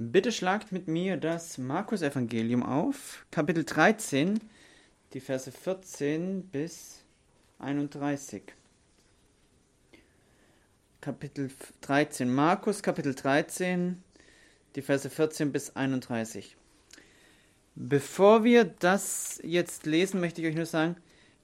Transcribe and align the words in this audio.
Bitte 0.00 0.30
schlagt 0.30 0.70
mit 0.70 0.86
mir 0.86 1.16
das 1.16 1.58
Markus-Evangelium 1.58 2.62
auf, 2.62 3.26
Kapitel 3.32 3.64
13, 3.64 4.38
die 5.12 5.18
Verse 5.18 5.50
14 5.50 6.44
bis 6.44 7.02
31. 7.58 8.44
Kapitel 11.00 11.50
13, 11.80 12.32
Markus, 12.32 12.84
Kapitel 12.84 13.12
13, 13.12 14.00
die 14.76 14.82
Verse 14.82 15.10
14 15.10 15.50
bis 15.50 15.74
31. 15.74 16.56
Bevor 17.74 18.44
wir 18.44 18.66
das 18.66 19.40
jetzt 19.42 19.84
lesen, 19.84 20.20
möchte 20.20 20.40
ich 20.40 20.46
euch 20.46 20.54
nur 20.54 20.66
sagen, 20.66 20.94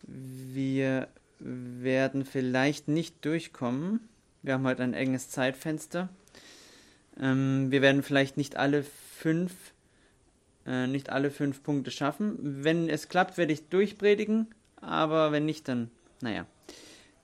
wir 0.04 1.08
werden 1.40 2.24
vielleicht 2.24 2.86
nicht 2.86 3.24
durchkommen. 3.24 4.08
Wir 4.42 4.54
haben 4.54 4.64
heute 4.64 4.84
ein 4.84 4.94
enges 4.94 5.28
Zeitfenster. 5.28 6.08
Ähm, 7.20 7.70
wir 7.70 7.82
werden 7.82 8.02
vielleicht 8.02 8.36
nicht 8.36 8.56
alle 8.56 8.84
fünf, 9.18 9.52
äh, 10.66 10.86
nicht 10.86 11.10
alle 11.10 11.30
fünf 11.30 11.62
Punkte 11.62 11.90
schaffen. 11.90 12.36
Wenn 12.40 12.88
es 12.88 13.08
klappt, 13.08 13.38
werde 13.38 13.52
ich 13.52 13.68
durchpredigen, 13.68 14.48
aber 14.76 15.32
wenn 15.32 15.46
nicht, 15.46 15.68
dann, 15.68 15.90
naja, 16.20 16.46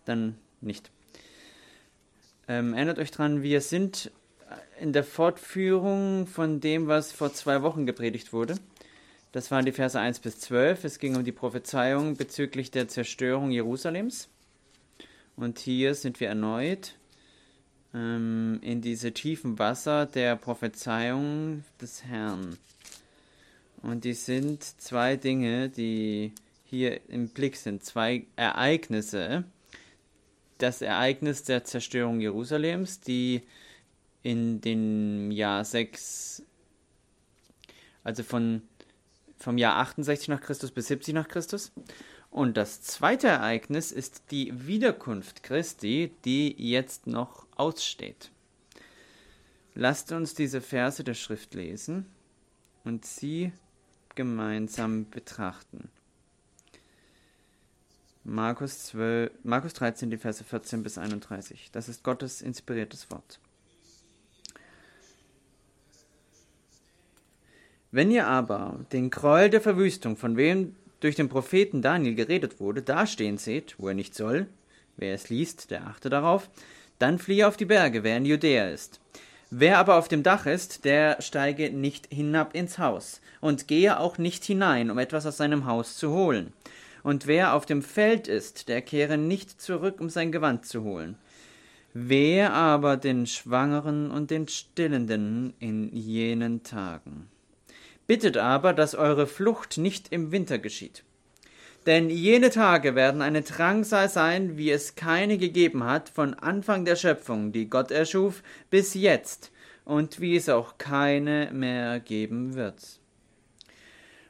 dann 0.05 0.37
nicht. 0.61 0.91
Ähm, 2.49 2.75
erinnert 2.75 2.99
euch 2.99 3.11
dran, 3.11 3.43
wir 3.43 3.61
sind 3.61 4.11
in 4.81 4.93
der 4.93 5.05
Fortführung 5.05 6.27
von 6.27 6.61
dem, 6.61 6.87
was 6.87 7.13
vor 7.13 7.33
zwei 7.33 7.63
Wochen 7.63 7.87
gepredigt 7.87 8.33
wurde. 8.33 8.57
Das 9.33 9.51
waren 9.51 9.65
die 9.65 9.73
Verse 9.73 9.99
1 9.99 10.21
bis 10.21 10.41
12. 10.41 10.85
Es 10.85 10.99
ging 10.99 11.17
um 11.17 11.25
die 11.25 11.33
Prophezeiung 11.33 12.17
bezüglich 12.17 12.71
der 12.71 12.89
Zerstörung 12.89 13.51
Jerusalems. 13.51 14.29
Und 15.37 15.59
hier 15.61 15.95
sind 15.95 16.19
wir 16.19 16.29
erneut 16.29 16.97
ähm, 17.95 18.59
in 18.63 18.81
diese 18.81 19.13
tiefen 19.13 19.59
Wasser 19.59 20.07
der 20.07 20.37
Prophezeiung 20.37 21.65
des 21.81 22.05
Herrn. 22.05 22.57
Und 23.83 24.05
die 24.05 24.15
sind 24.15 24.63
zwei 24.63 25.17
Dinge, 25.17 25.69
die 25.69 26.33
hier 26.65 27.01
im 27.09 27.29
Blick 27.29 27.57
sind, 27.57 27.85
zwei 27.85 28.27
Ereignisse. 28.37 29.45
Das 30.59 30.83
Ereignis 30.83 31.43
der 31.43 31.65
Zerstörung 31.65 32.21
Jerusalems, 32.21 33.01
die 33.01 33.43
in 34.23 34.61
dem 34.61 35.31
Jahr 35.31 35.65
6, 35.65 36.43
also 38.05 38.23
von, 38.23 38.63
vom 39.39 39.57
Jahr 39.57 39.79
68 39.79 40.29
nach 40.29 40.43
Christus 40.43 40.71
bis 40.71 40.89
70 40.89 41.15
nach 41.15 41.29
Christus. 41.29 41.73
Und 42.31 42.57
das 42.57 42.81
zweite 42.83 43.27
Ereignis 43.27 43.91
ist 43.91 44.31
die 44.31 44.67
Wiederkunft 44.67 45.43
Christi, 45.43 46.13
die 46.25 46.55
jetzt 46.57 47.07
noch 47.09 47.47
aussteht. 47.57 48.31
Lasst 49.75 50.13
uns 50.13 50.35
diese 50.35 50.61
Verse 50.61 51.03
der 51.03 51.15
Schrift 51.15 51.55
lesen 51.55 52.07
und 52.85 53.05
sie 53.05 53.53
gemeinsam 54.15 55.11
betrachten. 55.11 55.91
Markus, 58.23 58.87
12, 58.87 59.33
Markus 59.43 59.73
13, 59.75 60.11
die 60.11 60.19
Verse 60.19 60.45
14 60.45 60.83
bis 60.83 60.99
31. 60.99 61.71
Das 61.73 61.89
ist 61.89 62.05
Gottes 62.05 62.43
inspiriertes 62.43 63.11
Wort. 63.11 63.41
Wenn 67.91 68.11
ihr 68.13 68.29
aber 68.29 68.85
den 68.93 69.11
Gräuel 69.11 69.51
der 69.51 69.61
Verwüstung, 69.61 70.17
von 70.17 70.37
wem 70.37 70.77
durch 71.01 71.17
den 71.17 71.29
Propheten 71.29 71.83
Daniel 71.83 72.15
geredet 72.15 72.61
wurde, 72.61 72.83
dastehen 72.83 73.39
seht, 73.39 73.75
wo 73.79 73.89
er 73.89 73.95
nicht 73.95 74.15
soll, 74.15 74.47
wer 74.97 75.15
es 75.15 75.31
liest, 75.31 75.71
der 75.71 75.87
achte 75.87 76.11
darauf, 76.11 76.51
dann 76.99 77.19
fliehe 77.19 77.49
auf 77.49 77.57
die 77.57 77.65
Berge, 77.65 78.05
wer 78.05 78.19
in 78.19 78.27
Judäa 78.27 78.69
ist. 78.69 79.01
Wer 79.51 79.79
aber 79.79 79.97
auf 79.97 80.07
dem 80.07 80.23
Dach 80.23 80.47
ist, 80.47 80.85
der 80.85 81.21
steige 81.21 81.71
nicht 81.73 82.07
hinab 82.13 82.55
ins 82.55 82.79
Haus 82.79 83.21
und 83.41 83.67
gehe 83.67 83.99
auch 83.99 84.19
nicht 84.19 84.45
hinein, 84.45 84.91
um 84.91 84.99
etwas 84.99 85.27
aus 85.27 85.39
seinem 85.39 85.65
Haus 85.67 85.97
zu 85.97 86.13
holen. 86.13 86.53
Und 87.03 87.27
wer 87.27 87.55
auf 87.55 87.65
dem 87.65 87.83
Feld 87.83 88.29
ist, 88.29 88.69
der 88.69 88.83
kehre 88.83 89.17
nicht 89.17 89.61
zurück, 89.61 90.01
um 90.01 90.11
sein 90.11 90.31
Gewand 90.31 90.67
zu 90.67 90.85
holen. 90.85 91.17
Wer 91.95 92.53
aber 92.53 92.99
den 92.99 93.27
Schwangeren 93.27 94.11
und 94.11 94.31
den 94.31 94.47
Stillenden 94.47 95.55
in 95.59 95.93
jenen 95.97 96.63
Tagen. 96.63 97.30
Bittet 98.11 98.39
aber, 98.39 98.73
dass 98.73 98.97
eure 98.97 99.29
Flucht 99.29 99.79
nicht 99.79 100.13
im 100.13 100.33
Winter 100.33 100.59
geschieht. 100.59 101.05
Denn 101.87 102.11
jene 102.11 102.51
Tage 102.51 102.97
werden 102.97 103.23
eine 103.23 103.43
Drangsal 103.43 104.09
sein, 104.09 104.57
wie 104.57 104.73
es 104.73 104.97
keine 104.97 105.39
gegeben 105.39 105.85
hat 105.85 106.09
von 106.09 106.35
Anfang 106.35 106.85
der 106.85 106.97
Schöpfung, 106.97 107.53
die 107.53 107.71
Gott 107.71 107.93
erschuf, 107.93 108.43
bis 108.69 108.95
jetzt, 108.95 109.53
und 109.85 110.21
wie 110.21 110.35
es 110.35 110.49
auch 110.49 110.77
keine 110.77 111.51
mehr 111.53 112.01
geben 112.01 112.57
wird. 112.57 112.99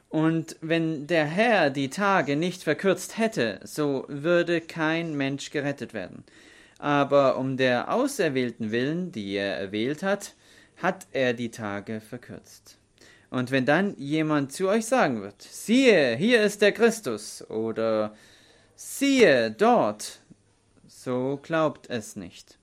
Und 0.09 0.57
wenn 0.61 1.07
der 1.07 1.25
Herr 1.25 1.71
die 1.71 1.89
Tage 1.89 2.35
nicht 2.35 2.61
verkürzt 2.61 3.17
hätte, 3.17 3.61
so 3.63 4.05
würde 4.07 4.61
kein 4.61 5.17
Mensch 5.17 5.49
gerettet 5.49 5.95
werden. 5.95 6.23
Aber 6.77 7.35
um 7.39 7.57
der 7.57 7.91
Auserwählten 7.91 8.69
willen, 8.69 9.11
die 9.11 9.33
er 9.33 9.57
erwählt 9.57 10.03
hat, 10.03 10.35
hat 10.77 11.07
er 11.13 11.33
die 11.33 11.49
Tage 11.49 11.99
verkürzt. 11.99 12.77
Und 13.31 13.49
wenn 13.49 13.65
dann 13.65 13.95
jemand 13.97 14.51
zu 14.51 14.67
euch 14.67 14.85
sagen 14.85 15.21
wird, 15.21 15.41
siehe, 15.41 16.17
hier 16.17 16.43
ist 16.43 16.61
der 16.61 16.73
Christus 16.73 17.49
oder 17.49 18.13
siehe 18.75 19.51
dort, 19.51 20.19
so 20.85 21.39
glaubt 21.41 21.89
es 21.89 22.17
nicht. 22.17 22.59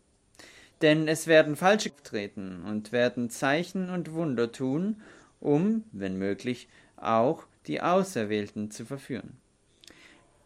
Denn 0.82 1.08
es 1.08 1.26
werden 1.26 1.56
Falsche 1.56 1.90
treten 2.04 2.62
und 2.68 2.92
werden 2.92 3.30
Zeichen 3.30 3.88
und 3.88 4.12
Wunder 4.12 4.52
tun, 4.52 5.00
um, 5.40 5.84
wenn 5.90 6.18
möglich, 6.18 6.68
auch 6.98 7.44
die 7.66 7.80
Auserwählten 7.80 8.70
zu 8.70 8.84
verführen. 8.84 9.38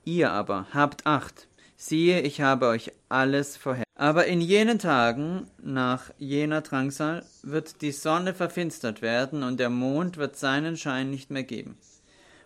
Ihr 0.04 0.30
aber 0.30 0.68
habt 0.72 1.04
Acht, 1.04 1.48
siehe, 1.82 2.20
ich 2.20 2.40
habe 2.40 2.66
euch 2.68 2.92
alles 3.08 3.56
vorher. 3.56 3.84
Aber 3.94 4.26
in 4.26 4.40
jenen 4.40 4.78
Tagen, 4.78 5.46
nach 5.62 6.10
jener 6.18 6.60
Drangsal, 6.60 7.24
wird 7.42 7.82
die 7.82 7.92
Sonne 7.92 8.34
verfinstert 8.34 9.02
werden 9.02 9.42
und 9.42 9.58
der 9.58 9.70
Mond 9.70 10.16
wird 10.16 10.36
seinen 10.36 10.76
Schein 10.76 11.10
nicht 11.10 11.30
mehr 11.30 11.42
geben. 11.42 11.76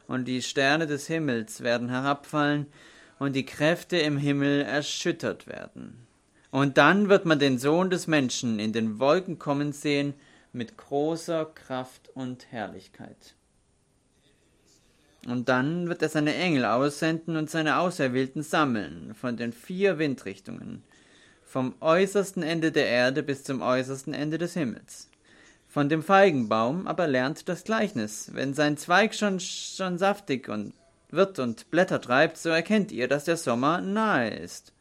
Und 0.08 0.26
die 0.26 0.42
Sterne 0.42 0.86
des 0.86 1.06
Himmels 1.06 1.62
werden 1.62 1.88
herabfallen 1.88 2.66
und 3.18 3.34
die 3.34 3.46
Kräfte 3.46 3.98
im 3.98 4.18
Himmel 4.18 4.62
erschüttert 4.62 5.46
werden. 5.46 6.06
Und 6.50 6.78
dann 6.78 7.08
wird 7.08 7.26
man 7.26 7.38
den 7.38 7.58
Sohn 7.58 7.90
des 7.90 8.06
Menschen 8.06 8.58
in 8.58 8.72
den 8.72 8.98
Wolken 8.98 9.38
kommen 9.38 9.72
sehen 9.72 10.14
mit 10.52 10.76
großer 10.76 11.44
Kraft 11.44 12.08
und 12.14 12.50
Herrlichkeit. 12.50 13.34
Und 15.26 15.48
dann 15.48 15.88
wird 15.88 16.02
er 16.02 16.08
seine 16.08 16.34
Engel 16.34 16.64
aussenden 16.64 17.36
und 17.36 17.50
seine 17.50 17.78
Auserwählten 17.78 18.42
sammeln 18.42 19.14
von 19.14 19.36
den 19.36 19.52
vier 19.52 19.98
Windrichtungen 19.98 20.82
vom 21.46 21.74
äußersten 21.80 22.42
Ende 22.42 22.72
der 22.72 22.86
Erde 22.86 23.22
bis 23.22 23.44
zum 23.44 23.62
äußersten 23.62 24.12
Ende 24.12 24.36
des 24.36 24.54
Himmels. 24.54 25.08
Von 25.68 25.88
dem 25.88 26.02
Feigenbaum 26.02 26.86
aber 26.86 27.06
lernt 27.06 27.48
das 27.48 27.64
Gleichnis. 27.64 28.30
Wenn 28.32 28.54
sein 28.54 28.76
Zweig 28.76 29.14
schon, 29.14 29.40
schon 29.40 29.98
saftig 29.98 30.48
und 30.48 30.74
wird 31.10 31.38
und 31.38 31.70
Blätter 31.70 32.00
treibt, 32.00 32.36
so 32.36 32.48
erkennt 32.48 32.92
ihr, 32.92 33.08
dass 33.08 33.24
der 33.24 33.36
Sommer 33.36 33.80
nahe 33.80 34.30
ist. 34.30 34.72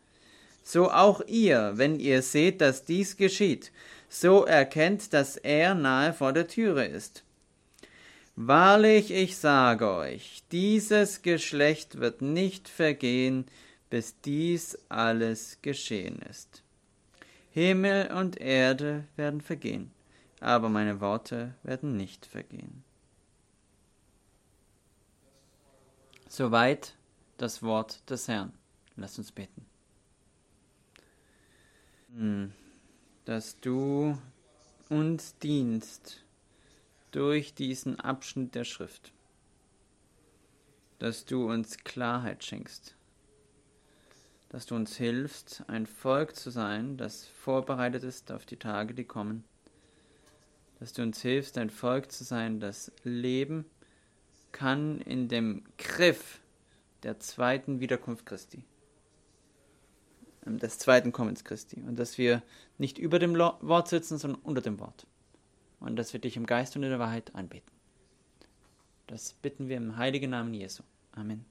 So 0.63 0.89
auch 0.89 1.21
ihr, 1.27 1.73
wenn 1.75 1.99
ihr 1.99 2.21
seht, 2.21 2.61
dass 2.61 2.85
dies 2.85 3.17
geschieht, 3.17 3.71
so 4.09 4.45
erkennt, 4.45 5.13
dass 5.13 5.37
er 5.37 5.75
nahe 5.75 6.13
vor 6.13 6.33
der 6.33 6.47
Türe 6.47 6.85
ist. 6.85 7.24
Wahrlich, 8.37 9.11
ich 9.11 9.37
sage 9.37 9.89
euch, 9.89 10.43
dieses 10.51 11.21
Geschlecht 11.21 11.99
wird 11.99 12.21
nicht 12.21 12.67
vergehen, 12.67 13.45
bis 13.89 14.19
dies 14.19 14.77
alles 14.89 15.59
geschehen 15.61 16.19
ist. 16.29 16.61
Himmel 17.51 18.11
und 18.11 18.35
Erde 18.41 19.05
werden 19.15 19.39
vergehen, 19.39 19.91
aber 20.41 20.67
meine 20.67 20.99
Worte 20.99 21.55
werden 21.63 21.95
nicht 21.95 22.25
vergehen. 22.25 22.83
Soweit 26.27 26.93
das 27.37 27.63
Wort 27.63 28.09
des 28.09 28.27
Herrn. 28.27 28.51
Lass 28.97 29.17
uns 29.17 29.31
beten. 29.31 29.65
Hm, 32.13 32.51
dass 33.23 33.57
du 33.61 34.17
uns 34.89 35.37
dienst 35.39 36.24
durch 37.15 37.53
diesen 37.53 37.99
Abschnitt 37.99 38.55
der 38.55 38.63
Schrift, 38.65 39.13
dass 40.99 41.25
du 41.25 41.49
uns 41.49 41.77
Klarheit 41.77 42.43
schenkst 42.43 42.95
dass 44.55 44.65
du 44.65 44.75
uns 44.75 44.95
hilfst, 44.95 45.65
ein 45.67 45.85
Volk 45.85 46.33
zu 46.33 46.49
sein, 46.49 46.95
das 46.95 47.25
vorbereitet 47.27 48.03
ist 48.03 48.31
auf 48.31 48.45
die 48.45 48.55
Tage, 48.55 48.93
die 48.93 49.03
kommen. 49.03 49.43
Dass 50.79 50.93
du 50.93 51.01
uns 51.01 51.21
hilfst, 51.21 51.57
ein 51.57 51.69
Volk 51.69 52.09
zu 52.09 52.23
sein, 52.23 52.61
das 52.61 52.89
leben 53.03 53.65
kann 54.53 55.01
in 55.01 55.27
dem 55.27 55.63
Griff 55.77 56.39
der 57.03 57.19
zweiten 57.19 57.81
Wiederkunft 57.81 58.25
Christi, 58.25 58.63
ähm, 60.45 60.57
des 60.57 60.77
zweiten 60.77 61.11
Kommens 61.11 61.43
Christi. 61.43 61.81
Und 61.81 61.99
dass 61.99 62.17
wir 62.17 62.41
nicht 62.77 62.97
über 62.97 63.19
dem 63.19 63.35
Wort 63.35 63.89
sitzen, 63.89 64.17
sondern 64.17 64.41
unter 64.41 64.61
dem 64.61 64.79
Wort. 64.79 65.05
Und 65.85 65.95
dass 65.95 66.13
wir 66.13 66.19
dich 66.19 66.35
im 66.35 66.45
Geist 66.45 66.75
und 66.75 66.83
in 66.83 66.89
der 66.89 66.99
Wahrheit 66.99 67.33
anbeten. 67.35 67.71
Das 69.07 69.33
bitten 69.33 69.69
wir 69.69 69.77
im 69.77 69.97
heiligen 69.97 70.31
Namen 70.31 70.53
Jesu. 70.53 70.83
Amen. 71.11 71.45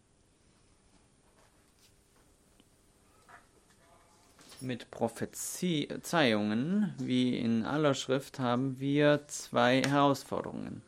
Mit 4.60 4.90
Prophezeiungen, 4.90 6.94
wie 6.98 7.38
in 7.38 7.64
aller 7.64 7.94
Schrift, 7.94 8.38
haben 8.38 8.80
wir 8.80 9.24
zwei 9.28 9.82
Herausforderungen. 9.82 10.82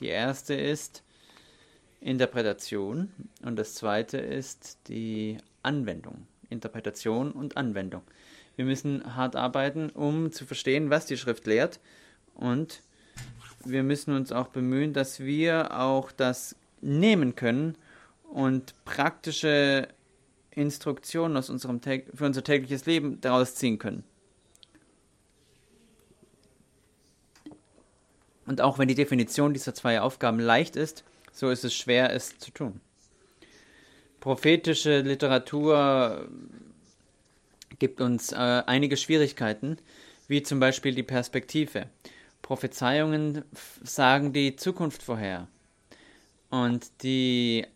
Die 0.00 0.08
erste 0.08 0.54
ist 0.54 1.02
Interpretation 2.00 3.10
und 3.42 3.56
das 3.56 3.74
zweite 3.74 4.18
ist 4.18 4.78
die 4.88 5.38
Anwendung. 5.62 6.26
Interpretation 6.50 7.32
und 7.32 7.56
Anwendung. 7.56 8.02
Wir 8.56 8.66
müssen 8.66 9.16
hart 9.16 9.36
arbeiten, 9.36 9.90
um 9.90 10.30
zu 10.30 10.46
verstehen, 10.46 10.90
was 10.90 11.06
die 11.06 11.16
Schrift 11.16 11.46
lehrt 11.46 11.80
und 12.34 12.82
wir 13.66 13.82
müssen 13.82 14.14
uns 14.14 14.32
auch 14.32 14.48
bemühen, 14.48 14.92
dass 14.92 15.20
wir 15.20 15.78
auch 15.78 16.12
das 16.12 16.56
nehmen 16.80 17.34
können 17.34 17.76
und 18.30 18.74
praktische 18.84 19.88
Instruktionen 20.50 21.36
aus 21.36 21.50
unserem 21.50 21.80
für 21.80 22.24
unser 22.24 22.44
tägliches 22.44 22.86
Leben 22.86 23.20
daraus 23.20 23.54
ziehen 23.54 23.78
können. 23.78 24.04
Und 28.46 28.60
auch 28.60 28.78
wenn 28.78 28.88
die 28.88 28.94
Definition 28.94 29.54
dieser 29.54 29.74
zwei 29.74 30.00
Aufgaben 30.00 30.38
leicht 30.38 30.76
ist, 30.76 31.04
so 31.32 31.50
ist 31.50 31.64
es 31.64 31.74
schwer, 31.74 32.12
es 32.12 32.38
zu 32.38 32.50
tun. 32.50 32.80
Prophetische 34.20 35.00
Literatur 35.00 36.28
gibt 37.78 38.00
uns 38.00 38.32
äh, 38.32 38.36
einige 38.36 38.96
Schwierigkeiten, 38.96 39.78
wie 40.28 40.42
zum 40.42 40.60
Beispiel 40.60 40.94
die 40.94 41.02
Perspektive. 41.02 41.88
Prophezeiungen 42.44 43.42
sagen 43.82 44.34
die 44.34 44.54
Zukunft 44.54 45.02
vorher. 45.02 45.48
Und 46.50 47.02
die 47.02 47.66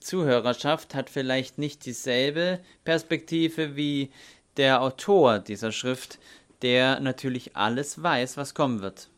Zuhörerschaft 0.00 0.94
hat 0.94 1.10
vielleicht 1.10 1.58
nicht 1.58 1.84
dieselbe 1.84 2.58
Perspektive 2.84 3.76
wie 3.76 4.10
der 4.56 4.80
Autor 4.80 5.40
dieser 5.40 5.72
Schrift, 5.72 6.18
der 6.62 7.00
natürlich 7.00 7.54
alles 7.54 8.02
weiß, 8.02 8.38
was 8.38 8.54
kommen 8.54 8.80
wird. 8.80 9.10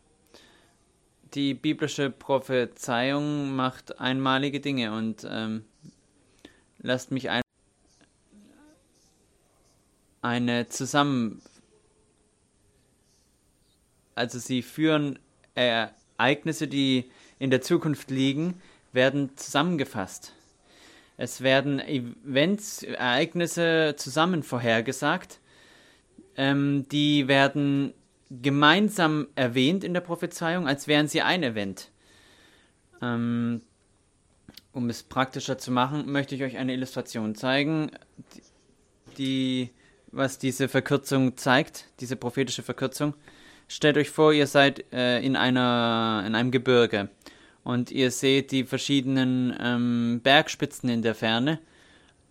Die 1.34 1.54
biblische 1.54 2.10
Prophezeiung 2.10 3.54
macht 3.54 4.00
einmalige 4.00 4.58
Dinge 4.58 4.92
und 4.92 5.24
ähm, 5.30 5.64
lasst 6.78 7.12
mich 7.12 7.30
ein 7.30 7.42
eine 10.20 10.68
zusammen 10.68 11.40
also 14.20 14.38
sie 14.38 14.62
führen 14.62 15.18
Ereignisse, 15.54 16.68
die 16.68 17.10
in 17.38 17.50
der 17.50 17.62
Zukunft 17.62 18.10
liegen, 18.10 18.60
werden 18.92 19.36
zusammengefasst. 19.36 20.34
Es 21.16 21.40
werden 21.40 21.80
Events, 21.80 22.82
Ereignisse 22.82 23.94
zusammen 23.96 24.42
vorhergesagt. 24.42 25.40
Ähm, 26.36 26.86
die 26.90 27.28
werden 27.28 27.94
gemeinsam 28.30 29.28
erwähnt 29.34 29.84
in 29.84 29.94
der 29.94 30.00
Prophezeiung, 30.02 30.68
als 30.68 30.86
wären 30.86 31.08
sie 31.08 31.22
ein 31.22 31.42
Event. 31.42 31.90
Ähm, 33.02 33.62
um 34.72 34.88
es 34.88 35.02
praktischer 35.02 35.58
zu 35.58 35.72
machen, 35.72 36.10
möchte 36.12 36.34
ich 36.34 36.42
euch 36.42 36.58
eine 36.58 36.74
Illustration 36.74 37.34
zeigen, 37.34 37.90
die, 39.18 39.70
was 40.12 40.38
diese 40.38 40.68
Verkürzung 40.68 41.36
zeigt, 41.36 41.86
diese 42.00 42.16
prophetische 42.16 42.62
Verkürzung. 42.62 43.14
Stellt 43.72 43.96
euch 43.96 44.10
vor, 44.10 44.32
ihr 44.32 44.48
seid 44.48 44.92
äh, 44.92 45.20
in, 45.20 45.36
einer, 45.36 46.24
in 46.26 46.34
einem 46.34 46.50
Gebirge 46.50 47.08
und 47.62 47.92
ihr 47.92 48.10
seht 48.10 48.50
die 48.50 48.64
verschiedenen 48.64 49.56
ähm, 49.60 50.20
Bergspitzen 50.24 50.88
in 50.88 51.02
der 51.02 51.14
Ferne. 51.14 51.60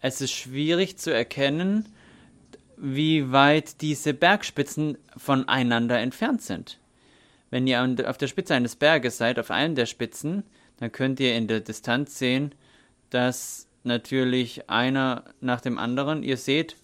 Es 0.02 0.20
ist 0.20 0.34
schwierig 0.34 0.98
zu 0.98 1.14
erkennen, 1.14 1.86
wie 2.76 3.32
weit 3.32 3.80
diese 3.80 4.14
Bergspitzen 4.14 4.98
voneinander 5.16 5.98
entfernt 6.00 6.42
sind. 6.42 6.78
Wenn 7.52 7.68
ihr 7.68 7.82
auf 8.06 8.18
der 8.18 8.28
Spitze 8.28 8.54
eines 8.54 8.76
Berges 8.76 9.18
seid, 9.18 9.40
auf 9.40 9.50
einem 9.50 9.76
der 9.76 9.86
Spitzen, 9.86 10.44
dann 10.76 10.92
könnt 10.92 11.22
ihr 11.22 11.38
in 11.38 11.48
der 11.48 11.62
Distanz 11.62 12.20
sehen, 12.20 12.54
dass 13.12 13.70
natürlich 13.86 14.70
einer 14.70 15.24
nach 15.40 15.62
dem 15.62 15.78
anderen, 15.78 16.22
ihr 16.22 16.36
seht, 16.36 16.76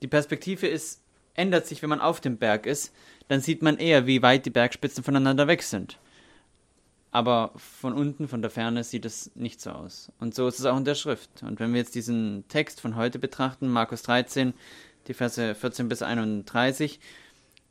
die 0.00 0.08
Perspektive 0.08 0.68
ist, 0.68 1.02
ändert 1.34 1.66
sich, 1.66 1.82
wenn 1.82 1.90
man 1.90 2.00
auf 2.00 2.22
dem 2.22 2.38
Berg 2.38 2.64
ist, 2.64 2.94
dann 3.28 3.40
sieht 3.40 3.62
man 3.62 3.78
eher, 3.78 4.06
wie 4.06 4.22
weit 4.22 4.46
die 4.46 4.50
Bergspitzen 4.50 5.04
voneinander 5.04 5.46
weg 5.46 5.62
sind 5.62 5.98
aber 7.14 7.52
von 7.54 7.92
unten, 7.92 8.26
von 8.26 8.42
der 8.42 8.50
Ferne 8.50 8.82
sieht 8.82 9.04
es 9.04 9.30
nicht 9.36 9.60
so 9.60 9.70
aus. 9.70 10.10
Und 10.18 10.34
so 10.34 10.48
ist 10.48 10.58
es 10.58 10.66
auch 10.66 10.76
in 10.76 10.84
der 10.84 10.96
Schrift. 10.96 11.44
Und 11.44 11.60
wenn 11.60 11.72
wir 11.72 11.78
jetzt 11.78 11.94
diesen 11.94 12.42
Text 12.48 12.80
von 12.80 12.96
heute 12.96 13.20
betrachten, 13.20 13.68
Markus 13.68 14.02
13, 14.02 14.52
die 15.06 15.14
Verse 15.14 15.54
14 15.54 15.88
bis 15.88 16.02
31, 16.02 16.98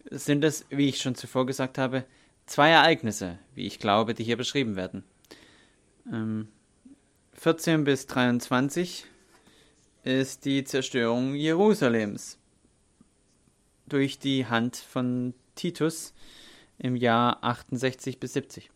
sind 0.09 0.45
es, 0.45 0.65
wie 0.69 0.87
ich 0.87 1.01
schon 1.01 1.15
zuvor 1.15 1.45
gesagt 1.45 1.77
habe, 1.77 2.05
zwei 2.45 2.69
Ereignisse, 2.69 3.37
wie 3.53 3.67
ich 3.67 3.79
glaube, 3.79 4.13
die 4.13 4.23
hier 4.23 4.37
beschrieben 4.37 4.77
werden. 4.77 5.03
Ähm, 6.09 6.47
14 7.33 7.83
bis 7.83 8.07
23 8.07 9.07
ist 10.05 10.45
die 10.45 10.63
Zerstörung 10.63 11.35
Jerusalems 11.35 12.37
durch 13.87 14.19
die 14.19 14.45
Hand 14.45 14.77
von 14.77 15.33
Titus 15.55 16.13
im 16.77 16.95
Jahr 16.95 17.43
68 17.43 18.19
bis 18.19 18.33
70. 18.33 18.69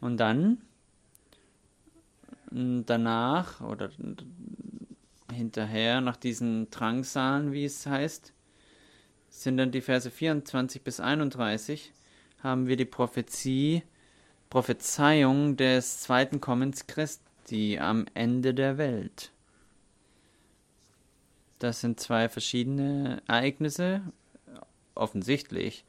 Und 0.00 0.18
dann 0.18 0.58
danach 2.50 3.60
oder 3.60 3.90
hinterher, 5.32 6.00
nach 6.00 6.16
diesen 6.16 6.70
Drangsalen, 6.70 7.52
wie 7.52 7.64
es 7.64 7.86
heißt, 7.86 8.32
sind 9.28 9.56
dann 9.56 9.72
die 9.72 9.80
Verse 9.80 10.08
24 10.08 10.82
bis 10.82 11.00
31, 11.00 11.92
haben 12.42 12.68
wir 12.68 12.76
die 12.76 12.84
Prophezie, 12.84 13.82
Prophezeiung 14.50 15.56
des 15.56 16.00
zweiten 16.02 16.40
Kommens 16.40 16.86
Christi 16.86 17.78
am 17.80 18.06
Ende 18.14 18.54
der 18.54 18.78
Welt. 18.78 19.32
Das 21.58 21.80
sind 21.80 21.98
zwei 21.98 22.28
verschiedene 22.28 23.22
Ereignisse, 23.26 24.02
offensichtlich, 24.94 25.84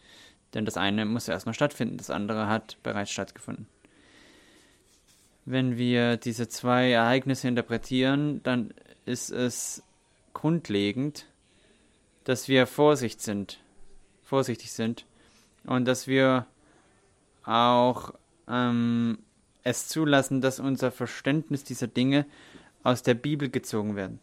denn 0.53 0.65
das 0.65 0.77
eine 0.77 1.05
muss 1.05 1.27
erstmal 1.27 1.53
stattfinden, 1.53 1.97
das 1.97 2.09
andere 2.09 2.47
hat 2.47 2.77
bereits 2.83 3.11
stattgefunden. 3.11 3.67
Wenn 5.45 5.77
wir 5.77 6.17
diese 6.17 6.47
zwei 6.47 6.91
Ereignisse 6.91 7.47
interpretieren, 7.47 8.41
dann 8.43 8.73
ist 9.05 9.29
es 9.29 9.83
grundlegend, 10.33 11.27
dass 12.23 12.47
wir 12.47 12.65
Vorsicht 12.65 13.21
sind, 13.21 13.59
vorsichtig 14.23 14.71
sind 14.71 15.05
und 15.65 15.85
dass 15.85 16.07
wir 16.07 16.47
auch 17.43 18.13
ähm, 18.47 19.19
es 19.63 19.87
zulassen, 19.87 20.41
dass 20.41 20.59
unser 20.59 20.91
Verständnis 20.91 21.63
dieser 21.63 21.87
Dinge 21.87 22.25
aus 22.83 23.03
der 23.03 23.15
Bibel 23.15 23.49
gezogen 23.49 23.95
werden, 23.95 24.19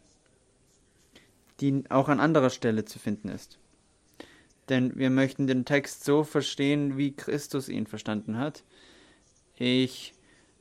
die 1.59 1.83
auch 1.89 2.09
an 2.09 2.19
anderer 2.19 2.49
Stelle 2.49 2.85
zu 2.85 2.99
finden 2.99 3.29
ist. 3.29 3.59
Denn 4.69 4.97
wir 4.97 5.09
möchten 5.09 5.47
den 5.47 5.65
Text 5.65 6.05
so 6.05 6.23
verstehen, 6.23 6.97
wie 6.97 7.15
Christus 7.15 7.69
ihn 7.69 7.87
verstanden 7.87 8.37
hat. 8.37 8.63
Ich 9.57 10.13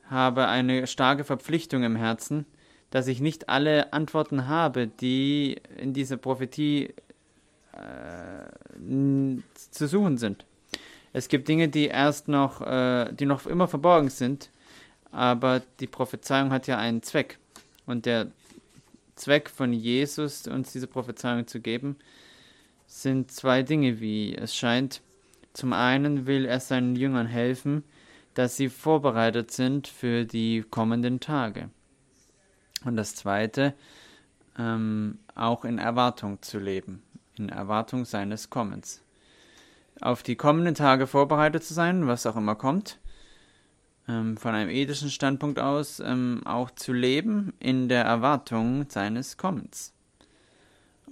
habe 0.09 0.49
eine 0.49 0.87
starke 0.87 1.25
Verpflichtung 1.25 1.85
im 1.85 1.97
Herzen, 1.97 2.47
dass 2.91 3.07
ich 3.07 3.21
nicht 3.21 3.49
alle 3.49 3.93
Antworten 3.93 4.49
habe, 4.49 4.87
die 4.87 5.57
in 5.79 5.95
dieser 5.95 6.17
Prophetie 6.17 6.95
äh, 7.73 9.39
zu 9.71 9.89
suchen 9.89 10.19
sind. 10.19 10.45
Es 11.15 11.29
gibt 11.29 11.49
Dinge, 11.49 11.69
die 11.69 11.87
erst 11.87 12.29
noch, 12.29 12.61
äh, 12.61 13.13
die 13.13 13.27
noch 13.27 13.47
immer 13.47 13.69
verborgen 13.69 14.11
sind, 14.11 14.51
aber 15.11 15.63
die 15.81 15.87
Prophezeiung 15.87 16.53
hat 16.53 16.67
ja 16.67 16.79
einen 16.79 17.03
Zweck. 17.03 17.39
Und 17.87 18.07
der 18.07 18.29
Zweck 19.17 19.51
von 19.51 19.73
Jesus, 19.73 20.47
uns 20.47 20.73
diese 20.73 20.87
Prophezeiung 20.87 21.47
zu 21.47 21.61
geben, 21.61 21.97
sind 22.93 23.31
zwei 23.33 23.63
Dinge, 23.63 24.01
wie 24.01 24.35
es 24.35 24.55
scheint. 24.55 25.01
Zum 25.55 25.73
einen 25.73 26.27
will 26.27 26.45
er 26.45 26.61
seinen 26.61 26.95
Jüngern 26.95 27.27
helfen, 27.27 27.85
dass 28.35 28.57
sie 28.57 28.69
vorbereitet 28.69 29.51
sind 29.51 29.89
für 29.89 30.25
die 30.25 30.65
kommenden 30.71 31.19
Tage. 31.19 31.71
Und 32.85 32.97
das 32.97 33.15
Zweite, 33.15 33.75
ähm, 34.59 35.19
auch 35.35 35.65
in 35.65 35.79
Erwartung 35.79 36.43
zu 36.43 36.59
leben, 36.59 37.03
in 37.37 37.49
Erwartung 37.49 38.05
seines 38.05 38.51
Kommens. 38.51 39.03
Auf 40.01 40.23
die 40.23 40.37
kommenden 40.37 40.75
Tage 40.75 41.07
vorbereitet 41.07 41.65
zu 41.65 41.75
sein, 41.75 42.07
was 42.07 42.27
auch 42.27 42.37
immer 42.37 42.57
kommt, 42.57 42.99
ähm, 44.09 44.37
von 44.37 44.55
einem 44.55 44.71
ethischen 44.71 45.11
Standpunkt 45.11 45.59
aus 45.59 46.01
ähm, 46.01 46.43
auch 46.45 46.71
zu 46.71 46.93
leben 46.93 47.55
in 47.59 47.89
der 47.89 48.05
Erwartung 48.05 48.89
seines 48.89 49.37
Kommens. 49.37 49.93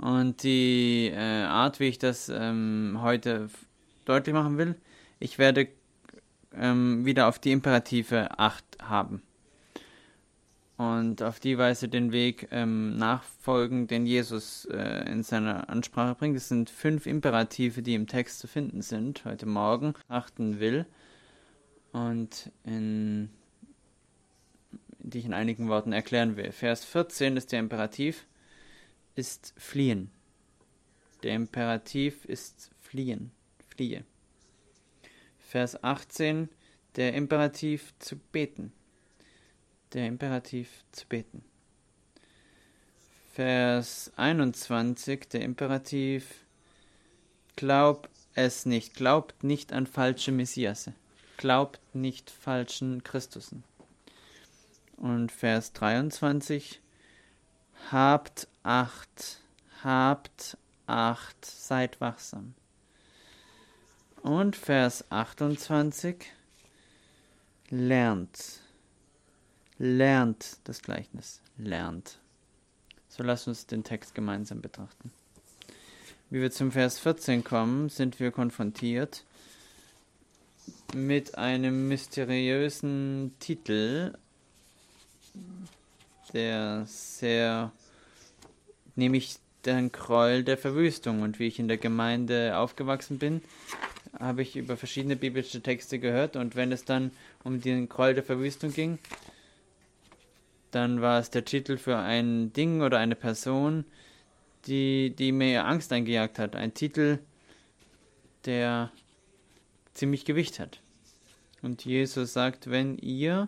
Und 0.01 0.43
die 0.45 1.11
äh, 1.13 1.43
Art, 1.45 1.79
wie 1.79 1.89
ich 1.89 1.99
das 1.99 2.31
ähm, 2.31 2.99
heute 3.03 3.51
deutlich 4.07 4.35
machen 4.35 4.57
will, 4.57 4.77
ich 5.19 5.39
werde 5.39 5.69
ähm, 6.55 7.05
wieder 7.05 7.29
auf 7.29 7.39
die 7.39 7.53
Imperative 7.53 8.39
Acht 8.39 8.65
haben 8.83 9.23
und 10.79 11.23
auf 11.23 11.39
die 11.39 11.59
Weise 11.59 11.91
den 11.91 12.13
Weg 12.13 12.49
ähm, 12.51 12.97
nachfolgen, 12.97 13.87
den 13.89 14.07
Jesus 14.07 14.65
äh, 14.65 15.11
in 15.11 15.23
seiner 15.23 15.69
Ansprache 15.69 16.15
bringt. 16.15 16.35
Es 16.39 16.49
sind 16.49 16.71
fünf 16.71 17.05
Imperative, 17.05 17.83
die 17.83 17.95
im 17.95 18.07
Text 18.07 18.39
zu 18.39 18.49
finden 18.49 18.81
sind, 18.81 19.27
heute 19.27 19.45
Morgen 19.45 19.93
achten 20.09 20.61
will 20.61 20.87
und 21.93 22.51
in, 22.65 23.29
die 24.99 25.19
ich 25.19 25.27
in 25.27 25.35
einigen 25.35 25.69
Worten 25.69 25.93
erklären 25.93 26.39
will. 26.39 26.53
Vers 26.53 26.87
14 26.87 27.37
ist 27.37 27.53
der 27.53 27.61
Imperativ, 27.61 28.25
ist 29.21 29.55
fliehen. 29.57 30.11
Der 31.23 31.35
Imperativ 31.35 32.25
ist 32.25 32.71
fliehen, 32.81 33.31
fliehe. 33.69 34.05
Vers 35.39 35.83
18, 35.85 36.49
der 36.97 37.15
Imperativ 37.15 37.95
zu 37.99 38.17
beten 38.17 38.73
der 39.93 40.07
Imperativ 40.07 40.85
zu 40.93 41.07
beten. 41.07 41.43
Vers 43.33 44.13
21, 44.17 45.29
der 45.29 45.43
Imperativ, 45.43 46.45
glaub 47.57 48.09
es 48.35 48.67
nicht, 48.67 48.95
glaubt 48.95 49.43
nicht 49.43 49.73
an 49.73 49.87
falsche 49.87 50.33
Messiasse, 50.33 50.95
glaubt 51.37 51.81
nicht 51.95 52.31
falschen 52.31 53.03
Christusen. 53.03 53.65
Und 54.97 55.33
Vers 55.33 55.73
23, 55.73 56.81
habt 57.91 58.49
Acht, 58.63 59.41
habt 59.83 60.57
Acht, 60.87 61.45
seid 61.45 62.01
wachsam. 62.01 62.55
Und 64.23 64.57
Vers 64.57 65.05
28, 65.11 66.17
lernt, 67.71 68.61
lernt 69.79 70.59
das 70.65 70.83
Gleichnis, 70.83 71.41
lernt. 71.57 72.19
So 73.09 73.23
lasst 73.23 73.49
uns 73.49 73.67
den 73.67 73.83
Text 73.83 74.15
gemeinsam 74.15 74.61
betrachten. 74.61 75.11
Wie 76.29 76.41
wir 76.41 76.51
zum 76.51 76.71
Vers 76.71 76.99
14 76.99 77.43
kommen, 77.43 77.89
sind 77.89 78.21
wir 78.21 78.31
konfrontiert 78.31 79.25
mit 80.95 81.39
einem 81.39 81.89
mysteriösen 81.89 83.35
Titel, 83.41 84.13
der 86.33 86.85
sehr, 86.87 87.73
nämlich 88.97 89.37
den 89.65 89.93
Kroll 89.93 90.43
der 90.43 90.59
Verwüstung. 90.59 91.23
Und 91.23 91.39
wie 91.39 91.47
ich 91.47 91.59
in 91.59 91.69
der 91.69 91.79
Gemeinde 91.79 92.57
aufgewachsen 92.57 93.19
bin, 93.19 93.43
habe 94.19 94.43
ich 94.43 94.57
über 94.57 94.77
verschiedene 94.77 95.17
biblische 95.17 95.63
Texte 95.63 95.99
gehört. 95.99 96.37
Und 96.37 96.57
wenn 96.57 96.73
es 96.73 96.85
dann 96.85 97.11
um 97.45 97.61
den 97.61 97.89
Kroll 97.89 98.15
der 98.15 98.25
Verwüstung 98.25 98.73
ging, 98.73 98.99
dann 100.71 101.01
war 101.01 101.19
es 101.19 101.31
der 101.31 101.45
Titel 101.45 101.77
für 101.77 101.97
ein 101.97 102.53
Ding 102.53 102.83
oder 102.83 102.99
eine 102.99 103.17
Person, 103.17 103.85
die, 104.67 105.15
die 105.17 105.33
mir 105.33 105.67
Angst 105.67 105.93
eingejagt 105.93 106.39
hat. 106.39 106.55
Ein 106.55 106.75
Titel, 106.75 107.19
der 108.45 108.91
ziemlich 109.95 110.25
Gewicht 110.25 110.61
hat. 110.61 110.81
Und 111.63 111.85
Jesus 111.85 112.33
sagt, 112.33 112.71
wenn 112.71 112.97
ihr 112.99 113.47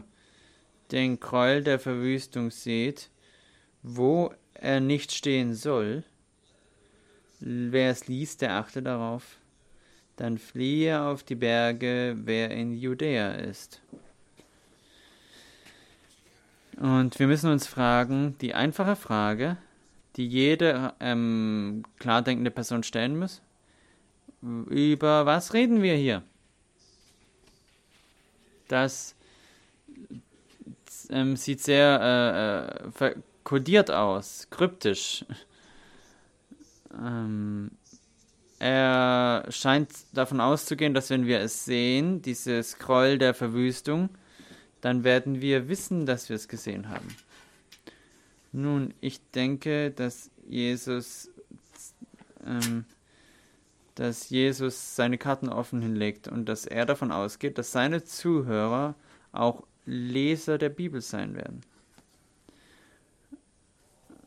den 0.93 1.19
Gräuel 1.19 1.65
der 1.65 1.79
Verwüstung 1.79 2.51
seht, 2.51 3.11
wo 3.83 4.33
er 4.55 4.81
nicht 4.81 5.13
stehen 5.13 5.55
soll, 5.55 6.05
wer 7.41 7.91
es 7.91 8.07
liest, 8.07 8.43
der 8.43 8.55
achte 8.55 8.83
darauf, 8.83 9.39
dann 10.17 10.39
fliehe 10.39 11.01
auf 11.01 11.23
die 11.23 11.35
Berge, 11.35 12.17
wer 12.19 12.51
in 12.51 12.73
Judäa 12.73 13.33
ist. 13.33 13.81
Und 16.77 17.19
wir 17.19 17.27
müssen 17.27 17.51
uns 17.51 17.67
fragen, 17.67 18.37
die 18.41 18.55
einfache 18.55 18.97
Frage, 18.97 19.57
die 20.17 20.27
jede 20.27 20.95
ähm, 21.01 21.85
klar 21.99 22.23
denkende 22.23 22.51
Person 22.51 22.83
stellen 22.83 23.19
muss, 23.19 23.43
über 24.41 25.27
was 25.27 25.55
reden 25.55 25.83
wir 25.83 25.95
hier? 25.95 26.23
Das 28.69 29.15
ähm, 31.13 31.37
sieht 31.37 31.61
sehr 31.61 32.91
äh, 33.01 33.05
äh, 33.05 33.15
kodiert 33.45 33.91
aus, 33.91 34.49
kryptisch. 34.51 35.25
Ähm, 36.93 37.71
er 38.59 39.45
scheint 39.51 39.91
davon 40.13 40.41
auszugehen, 40.41 40.95
dass 40.95 41.11
wenn 41.11 41.27
wir 41.27 41.41
es 41.41 41.65
sehen, 41.65 42.23
dieses 42.23 42.73
Scroll 42.73 43.19
der 43.19 43.35
Verwüstung, 43.35 44.11
dann 44.81 45.05
werden 45.05 45.41
wir 45.41 45.69
wissen, 45.69 46.07
dass 46.07 46.29
wir 46.29 46.37
es 46.37 46.49
gesehen 46.49 46.89
haben. 46.89 47.09
Nun, 48.53 48.95
ich 49.01 49.21
denke, 49.31 49.91
dass 49.91 50.31
Jesus, 50.47 51.31
ähm, 52.47 52.85
dass 53.95 54.29
Jesus 54.31 54.95
seine 54.95 55.19
Karten 55.19 55.49
offen 55.49 55.81
hinlegt 55.81 56.29
und 56.29 56.49
dass 56.49 56.67
er 56.67 56.85
davon 56.85 57.11
ausgeht, 57.11 57.59
dass 57.59 57.73
seine 57.73 58.05
Zuhörer 58.05 58.95
auch 59.33 59.65
Leser 59.85 60.59
der 60.59 60.69
Bibel 60.69 61.01
sein 61.01 61.35
werden. 61.35 61.61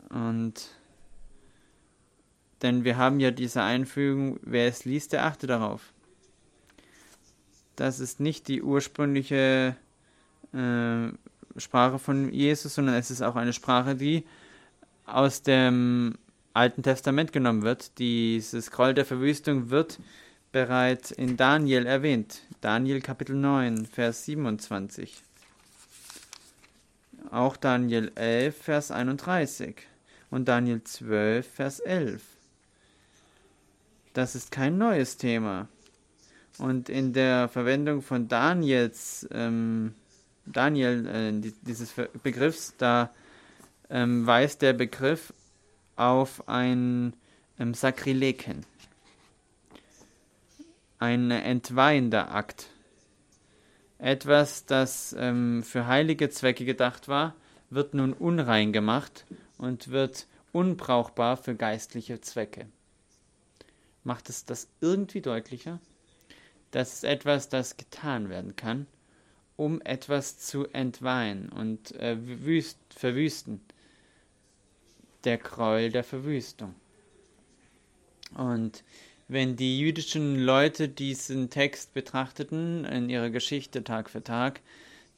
Und 0.10 0.70
denn 2.62 2.84
wir 2.84 2.98
haben 2.98 3.20
ja 3.20 3.32
diese 3.32 3.62
Einfügung, 3.62 4.40
wer 4.42 4.68
es 4.68 4.86
liest, 4.86 5.14
der 5.14 5.26
achte 5.26 5.46
darauf. 5.46 5.94
Das 7.76 8.00
ist 8.00 8.20
nicht 8.20 8.48
die 8.48 8.64
ursprüngliche 8.64 9.76
äh, 10.54 11.60
Sprache 11.60 12.00
von 12.00 12.34
Jesus, 12.34 12.76
sondern 12.76 12.96
es 12.96 13.12
ist 13.12 13.22
auch 13.22 13.36
eine 13.36 13.54
Sprache, 13.54 13.96
die 13.96 14.26
aus 15.06 15.42
dem 15.42 16.18
Alten 16.54 16.84
Testament 16.84 17.34
genommen 17.34 17.64
wird. 17.64 18.00
Dieses 18.00 18.72
Groll 18.72 18.94
der 18.94 19.06
Verwüstung 19.06 19.70
wird 19.70 20.00
bereits 20.52 21.12
in 21.12 21.36
Daniel 21.36 21.86
erwähnt. 21.86 22.42
Daniel 22.62 23.02
Kapitel 23.02 23.36
9, 23.36 23.86
Vers 23.86 24.24
27. 24.26 25.25
Auch 27.32 27.58
Daniel 27.58 28.12
11, 28.16 28.58
Vers 28.58 28.92
31 28.92 29.76
und 30.32 30.48
Daniel 30.48 30.84
12, 30.84 31.48
Vers 31.48 31.80
11. 31.80 32.22
Das 34.14 34.36
ist 34.36 34.52
kein 34.52 34.78
neues 34.78 35.18
Thema. 35.18 35.68
Und 36.58 36.90
in 36.90 37.14
der 37.14 37.50
Verwendung 37.50 38.02
von 38.02 38.28
Daniels 38.28 39.28
ähm, 39.32 39.94
Daniel 40.46 41.08
äh, 41.08 41.52
dieses 41.62 41.94
Begriffs, 42.24 42.76
da 42.78 43.12
ähm, 43.90 44.26
weist 44.26 44.62
der 44.62 44.74
Begriff 44.74 45.34
auf 45.96 46.48
ein 46.48 47.14
ähm, 47.60 47.74
Sakrileg 47.74 48.44
hin. 48.44 48.62
Ein 51.00 51.32
entweihender 51.32 52.34
Akt. 52.34 52.70
Etwas, 54.06 54.68
das 54.68 55.16
ähm, 55.18 55.64
für 55.64 55.88
heilige 55.88 56.30
Zwecke 56.30 56.64
gedacht 56.64 57.08
war, 57.08 57.34
wird 57.72 57.96
nun 57.96 58.14
unrein 58.14 58.72
gemacht 58.72 59.26
und 59.58 59.88
wird 59.88 60.28
unbrauchbar 60.52 61.38
für 61.38 61.56
geistliche 61.56 62.22
Zwecke. 62.22 62.68
Macht 64.04 64.30
es 64.30 64.46
das 64.46 64.68
irgendwie 64.80 65.22
deutlicher? 65.22 65.80
Das 66.70 66.94
ist 66.94 67.04
etwas, 67.04 67.50
das 67.50 67.78
getan 67.78 68.30
werden 68.30 68.56
kann, 68.56 68.86
um 69.58 69.82
etwas 69.82 70.38
zu 70.38 70.68
entweihen 70.68 71.50
und 71.50 71.96
äh, 71.96 72.16
wüst, 72.46 72.78
verwüsten. 72.96 73.60
Der 75.24 75.40
Gräuel 75.40 75.92
der 75.92 76.04
Verwüstung. 76.04 76.76
Und 78.36 78.84
wenn 79.28 79.56
die 79.56 79.80
jüdischen 79.80 80.40
Leute 80.40 80.88
diesen 80.88 81.50
Text 81.50 81.94
betrachteten 81.94 82.86
in 82.86 83.10
ihrer 83.10 83.30
Geschichte 83.30 83.84
Tag 83.84 84.10
für 84.10 84.24
Tag, 84.24 84.62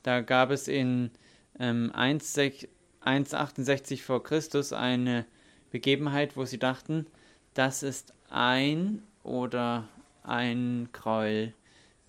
da 0.03 0.21
gab 0.21 0.51
es 0.51 0.67
in 0.67 1.11
ähm, 1.59 1.91
168 1.93 4.03
vor 4.03 4.23
Christus 4.23 4.73
eine 4.73 5.25
Begebenheit, 5.71 6.37
wo 6.37 6.45
sie 6.45 6.59
dachten, 6.59 7.07
das 7.53 7.83
ist 7.83 8.13
ein 8.29 9.03
oder 9.23 9.87
ein 10.23 10.89
Gräuel 10.93 11.53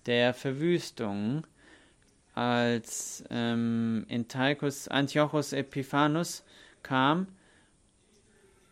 der 0.05 0.33
Verwüstung, 0.33 1.45
als 2.33 3.23
ähm, 3.29 4.05
Antiochus, 4.09 5.51
Epiphanes 5.51 6.45
kam 6.83 7.27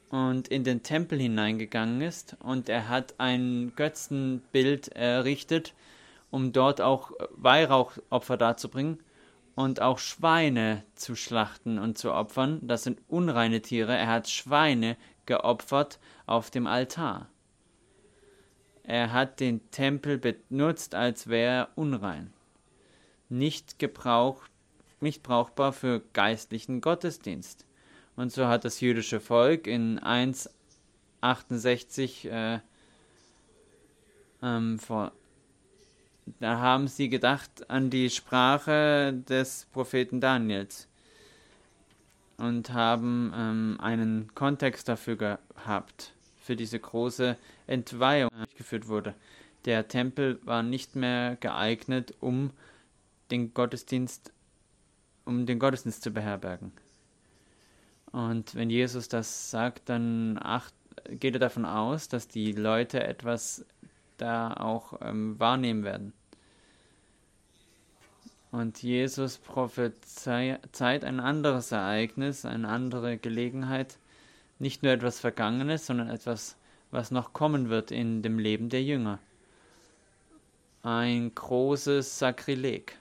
und 0.09 0.47
in 0.47 0.63
den 0.63 0.83
Tempel 0.83 1.19
hineingegangen 1.19 2.01
ist 2.01 2.37
und 2.39 2.69
er 2.69 2.89
hat 2.89 3.15
ein 3.17 3.73
Götzenbild 3.75 4.89
errichtet, 4.89 5.73
um 6.31 6.53
dort 6.53 6.81
auch 6.81 7.11
Weihrauchopfer 7.31 8.37
darzubringen 8.37 8.99
und 9.55 9.81
auch 9.81 9.99
Schweine 9.99 10.83
zu 10.95 11.15
schlachten 11.15 11.79
und 11.79 11.97
zu 11.97 12.13
opfern. 12.13 12.59
Das 12.61 12.83
sind 12.83 13.01
unreine 13.07 13.61
Tiere. 13.61 13.95
Er 13.97 14.07
hat 14.07 14.29
Schweine 14.29 14.97
geopfert 15.25 15.99
auf 16.25 16.51
dem 16.51 16.67
Altar. 16.67 17.27
Er 18.83 19.11
hat 19.11 19.41
den 19.41 19.69
Tempel 19.71 20.17
benutzt, 20.17 20.95
als 20.95 21.27
wäre 21.27 21.51
er 21.51 21.69
unrein. 21.75 22.31
nicht, 23.29 23.79
gebrauch, 23.79 24.43
nicht 25.01 25.23
brauchbar 25.23 25.73
für 25.73 26.01
geistlichen 26.13 26.79
Gottesdienst. 26.81 27.66
Und 28.17 28.33
so 28.33 28.47
hat 28.47 28.65
das 28.65 28.81
jüdische 28.81 29.21
Volk 29.21 29.67
in 29.67 29.99
1,68 29.99 32.29
äh, 32.29 32.59
ähm, 34.41 34.79
vor, 34.79 35.11
da 36.39 36.57
haben 36.59 36.87
sie 36.87 37.09
gedacht 37.09 37.69
an 37.69 37.91
die 37.91 38.09
Sprache 38.09 39.13
des 39.29 39.67
Propheten 39.71 40.19
Daniels 40.19 40.87
und 42.37 42.73
haben 42.73 43.31
ähm, 43.35 43.77
einen 43.79 44.33
Kontext 44.33 44.89
dafür 44.89 45.15
gehabt, 45.15 46.13
für 46.41 46.55
diese 46.55 46.79
große 46.79 47.37
Entweihung, 47.67 48.31
die 48.33 48.37
durchgeführt 48.37 48.87
wurde. 48.87 49.13
Der 49.65 49.87
Tempel 49.87 50.39
war 50.43 50.63
nicht 50.63 50.95
mehr 50.95 51.37
geeignet, 51.39 52.15
um 52.19 52.49
den 53.29 53.53
Gottesdienst, 53.53 54.31
um 55.23 55.45
den 55.45 55.59
Gottesdienst 55.59 56.01
zu 56.01 56.09
beherbergen. 56.09 56.71
Und 58.11 58.55
wenn 58.55 58.69
Jesus 58.69 59.09
das 59.09 59.51
sagt, 59.51 59.89
dann 59.89 60.39
acht, 60.41 60.73
geht 61.09 61.33
er 61.35 61.39
davon 61.39 61.65
aus, 61.65 62.07
dass 62.07 62.27
die 62.27 62.51
Leute 62.51 63.03
etwas 63.03 63.65
da 64.17 64.53
auch 64.53 64.99
ähm, 65.01 65.39
wahrnehmen 65.39 65.83
werden. 65.83 66.13
Und 68.51 68.81
Jesus 68.81 69.37
prophezeit 69.37 71.03
ein 71.03 71.19
anderes 71.19 71.71
Ereignis, 71.71 72.45
eine 72.45 72.69
andere 72.69 73.17
Gelegenheit, 73.17 73.97
nicht 74.57 74.83
nur 74.83 74.91
etwas 74.93 75.19
Vergangenes, 75.19 75.85
sondern 75.85 76.09
etwas, 76.09 76.55
was 76.89 77.11
noch 77.11 77.33
kommen 77.33 77.69
wird 77.69 77.91
in 77.91 78.21
dem 78.21 78.39
Leben 78.39 78.69
der 78.69 78.83
Jünger. 78.83 79.19
Ein 80.81 81.35
großes 81.35 82.17
Sakrileg, 82.17 82.97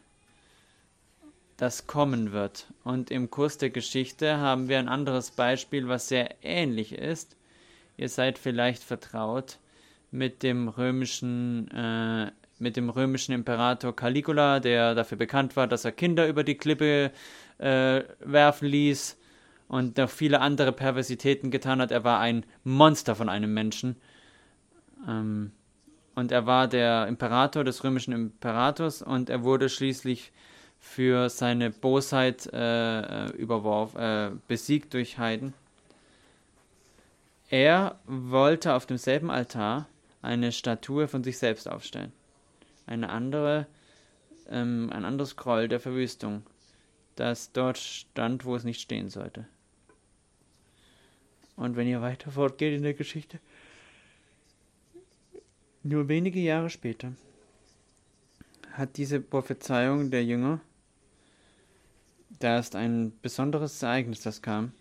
das 1.56 1.86
kommen 1.86 2.32
wird. 2.32 2.66
Und 2.84 3.10
im 3.10 3.30
Kurs 3.30 3.58
der 3.58 3.70
Geschichte 3.70 4.38
haben 4.38 4.68
wir 4.68 4.78
ein 4.78 4.88
anderes 4.88 5.30
Beispiel, 5.30 5.88
was 5.88 6.08
sehr 6.08 6.34
ähnlich 6.42 6.92
ist. 6.92 7.36
Ihr 7.96 8.08
seid 8.08 8.38
vielleicht 8.38 8.82
vertraut 8.82 9.58
mit 10.10 10.42
dem 10.42 10.68
römischen 10.68 11.70
äh, 11.70 12.30
mit 12.58 12.76
dem 12.76 12.88
römischen 12.88 13.32
Imperator 13.32 13.94
Caligula, 13.94 14.60
der 14.60 14.94
dafür 14.94 15.18
bekannt 15.18 15.56
war, 15.56 15.66
dass 15.66 15.84
er 15.84 15.92
Kinder 15.92 16.26
über 16.26 16.42
die 16.42 16.56
Klippe 16.56 17.12
äh, 17.58 18.02
werfen 18.20 18.68
ließ 18.68 19.18
und 19.68 19.98
noch 19.98 20.10
viele 20.10 20.40
andere 20.40 20.72
Perversitäten 20.72 21.50
getan 21.50 21.80
hat. 21.80 21.90
Er 21.90 22.04
war 22.04 22.20
ein 22.20 22.44
Monster 22.64 23.14
von 23.14 23.28
einem 23.28 23.52
Menschen. 23.52 23.96
Ähm, 25.06 25.52
und 26.14 26.32
er 26.32 26.46
war 26.46 26.66
der 26.66 27.06
Imperator 27.08 27.62
des 27.62 27.84
römischen 27.84 28.12
Imperators 28.12 29.02
und 29.02 29.28
er 29.28 29.42
wurde 29.42 29.68
schließlich 29.68 30.32
für 30.78 31.28
seine 31.28 31.70
Bosheit 31.70 32.46
äh, 32.52 33.26
überworfen, 33.32 34.00
äh, 34.00 34.30
besiegt 34.48 34.94
durch 34.94 35.18
Heiden. 35.18 35.54
Er 37.48 37.98
wollte 38.06 38.74
auf 38.74 38.86
demselben 38.86 39.30
Altar 39.30 39.88
eine 40.22 40.52
Statue 40.52 41.06
von 41.06 41.22
sich 41.22 41.38
selbst 41.38 41.68
aufstellen. 41.68 42.12
Eine 42.86 43.10
andere, 43.10 43.66
ähm, 44.48 44.90
ein 44.92 45.04
anderes 45.04 45.30
Scroll 45.30 45.68
der 45.68 45.80
Verwüstung, 45.80 46.42
das 47.14 47.52
dort 47.52 47.78
stand, 47.78 48.44
wo 48.44 48.56
es 48.56 48.64
nicht 48.64 48.80
stehen 48.80 49.08
sollte. 49.08 49.46
Und 51.56 51.76
wenn 51.76 51.88
ihr 51.88 52.02
weiter 52.02 52.30
fortgeht 52.30 52.74
in 52.74 52.82
der 52.82 52.94
Geschichte, 52.94 53.38
nur 55.82 56.08
wenige 56.08 56.40
Jahre 56.40 56.68
später 56.68 57.12
hat 58.76 58.96
diese 58.96 59.20
Prophezeiung 59.20 60.10
der 60.10 60.24
Jünger, 60.24 60.60
da 62.38 62.58
ist 62.58 62.76
ein 62.76 63.12
besonderes 63.22 63.82
Ereignis, 63.82 64.20
das 64.20 64.42
kam. 64.42 64.72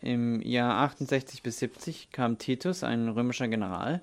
Im 0.00 0.40
Jahr 0.42 0.82
68 0.84 1.42
bis 1.42 1.58
70 1.58 2.10
kam 2.10 2.38
Titus, 2.38 2.82
ein 2.82 3.08
römischer 3.08 3.48
General, 3.48 4.00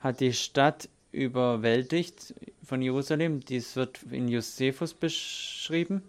hat 0.00 0.20
die 0.20 0.32
Stadt 0.32 0.88
überwältigt 1.12 2.34
von 2.62 2.82
Jerusalem. 2.82 3.40
Dies 3.40 3.74
wird 3.74 4.02
in 4.10 4.28
Josephus 4.28 4.94
beschrieben. 4.94 6.02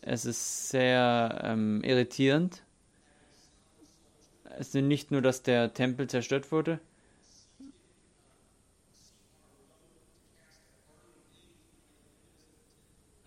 Es 0.00 0.24
ist 0.24 0.70
sehr 0.70 1.42
ähm, 1.44 1.82
irritierend. 1.84 2.62
Es 4.58 4.68
ist 4.68 4.74
nicht 4.74 5.10
nur, 5.10 5.22
dass 5.22 5.42
der 5.42 5.74
Tempel 5.74 6.08
zerstört 6.08 6.52
wurde. 6.52 6.78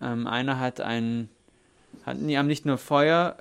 Ähm, 0.05 0.27
einer 0.27 0.59
hat 0.59 0.79
ein, 0.79 1.29
hat, 2.05 2.17
die 2.19 2.37
haben 2.37 2.47
nicht 2.47 2.65
nur 2.65 2.77
Feuer 2.77 3.37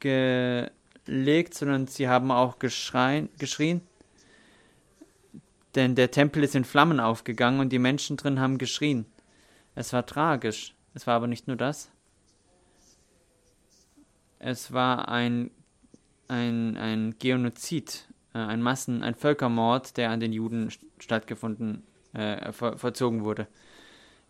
gelegt, 0.00 1.54
sondern 1.54 1.86
sie 1.86 2.08
haben 2.08 2.30
auch 2.30 2.58
geschreien, 2.58 3.28
geschrien 3.38 3.82
denn 5.76 5.94
der 5.94 6.10
Tempel 6.10 6.42
ist 6.42 6.54
in 6.54 6.64
Flammen 6.64 6.98
aufgegangen 6.98 7.60
und 7.60 7.68
die 7.68 7.78
Menschen 7.78 8.16
drin 8.16 8.40
haben 8.40 8.58
geschrien. 8.58 9.04
Es 9.74 9.92
war 9.92 10.06
tragisch. 10.06 10.74
Es 10.94 11.06
war 11.06 11.14
aber 11.14 11.26
nicht 11.26 11.46
nur 11.46 11.56
das. 11.56 11.90
Es 14.38 14.72
war 14.72 15.08
ein, 15.08 15.50
ein, 16.28 16.78
ein 16.78 17.14
Genozid, 17.18 18.08
äh, 18.34 18.38
ein 18.38 18.62
Massen-, 18.62 19.02
ein 19.02 19.14
Völkermord, 19.14 19.98
der 19.98 20.10
an 20.10 20.20
den 20.20 20.32
Juden 20.32 20.70
stattgefunden, 20.98 21.82
äh, 22.14 22.52
vollzogen 22.52 23.24
wurde. 23.24 23.46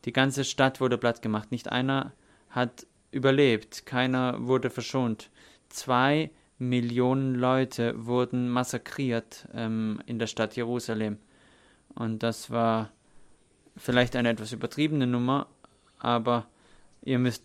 Die 0.04 0.12
ganze 0.12 0.44
Stadt 0.44 0.80
wurde 0.80 0.98
plattgemacht. 0.98 1.50
Nicht 1.50 1.70
einer 1.72 2.12
hat 2.50 2.86
überlebt. 3.10 3.86
Keiner 3.86 4.46
wurde 4.46 4.70
verschont. 4.70 5.30
Zwei 5.68 6.30
Millionen 6.58 7.34
Leute 7.34 8.06
wurden 8.06 8.48
massakriert 8.48 9.48
ähm, 9.54 10.00
in 10.06 10.18
der 10.18 10.26
Stadt 10.26 10.56
Jerusalem. 10.56 11.18
Und 11.94 12.22
das 12.22 12.50
war 12.50 12.90
vielleicht 13.76 14.16
eine 14.16 14.30
etwas 14.30 14.52
übertriebene 14.52 15.06
Nummer, 15.06 15.48
aber 15.98 16.46
ihr 17.02 17.18
müsst 17.18 17.42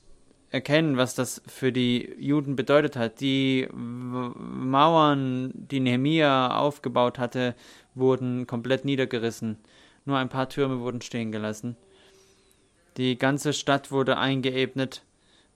erkennen, 0.50 0.98
was 0.98 1.16
das 1.16 1.42
für 1.48 1.72
die 1.72 2.14
Juden 2.20 2.56
bedeutet 2.56 2.96
hat. 2.96 3.22
Die 3.22 3.68
Mauern, 3.72 5.52
die 5.54 5.80
Nehemia 5.80 6.58
aufgebaut 6.58 7.20
hatte, 7.20 7.56
wurden 7.96 8.48
komplett 8.48 8.86
niedergerissen. 8.86 9.58
Nur 10.06 10.18
ein 10.18 10.30
paar 10.30 10.50
Türme 10.50 10.80
wurden 10.80 11.02
stehen 11.02 11.32
gelassen. 11.32 11.78
Die 12.98 13.18
ganze 13.18 13.54
Stadt 13.54 13.92
wurde 13.92 14.18
eingeebnet. 14.18 15.04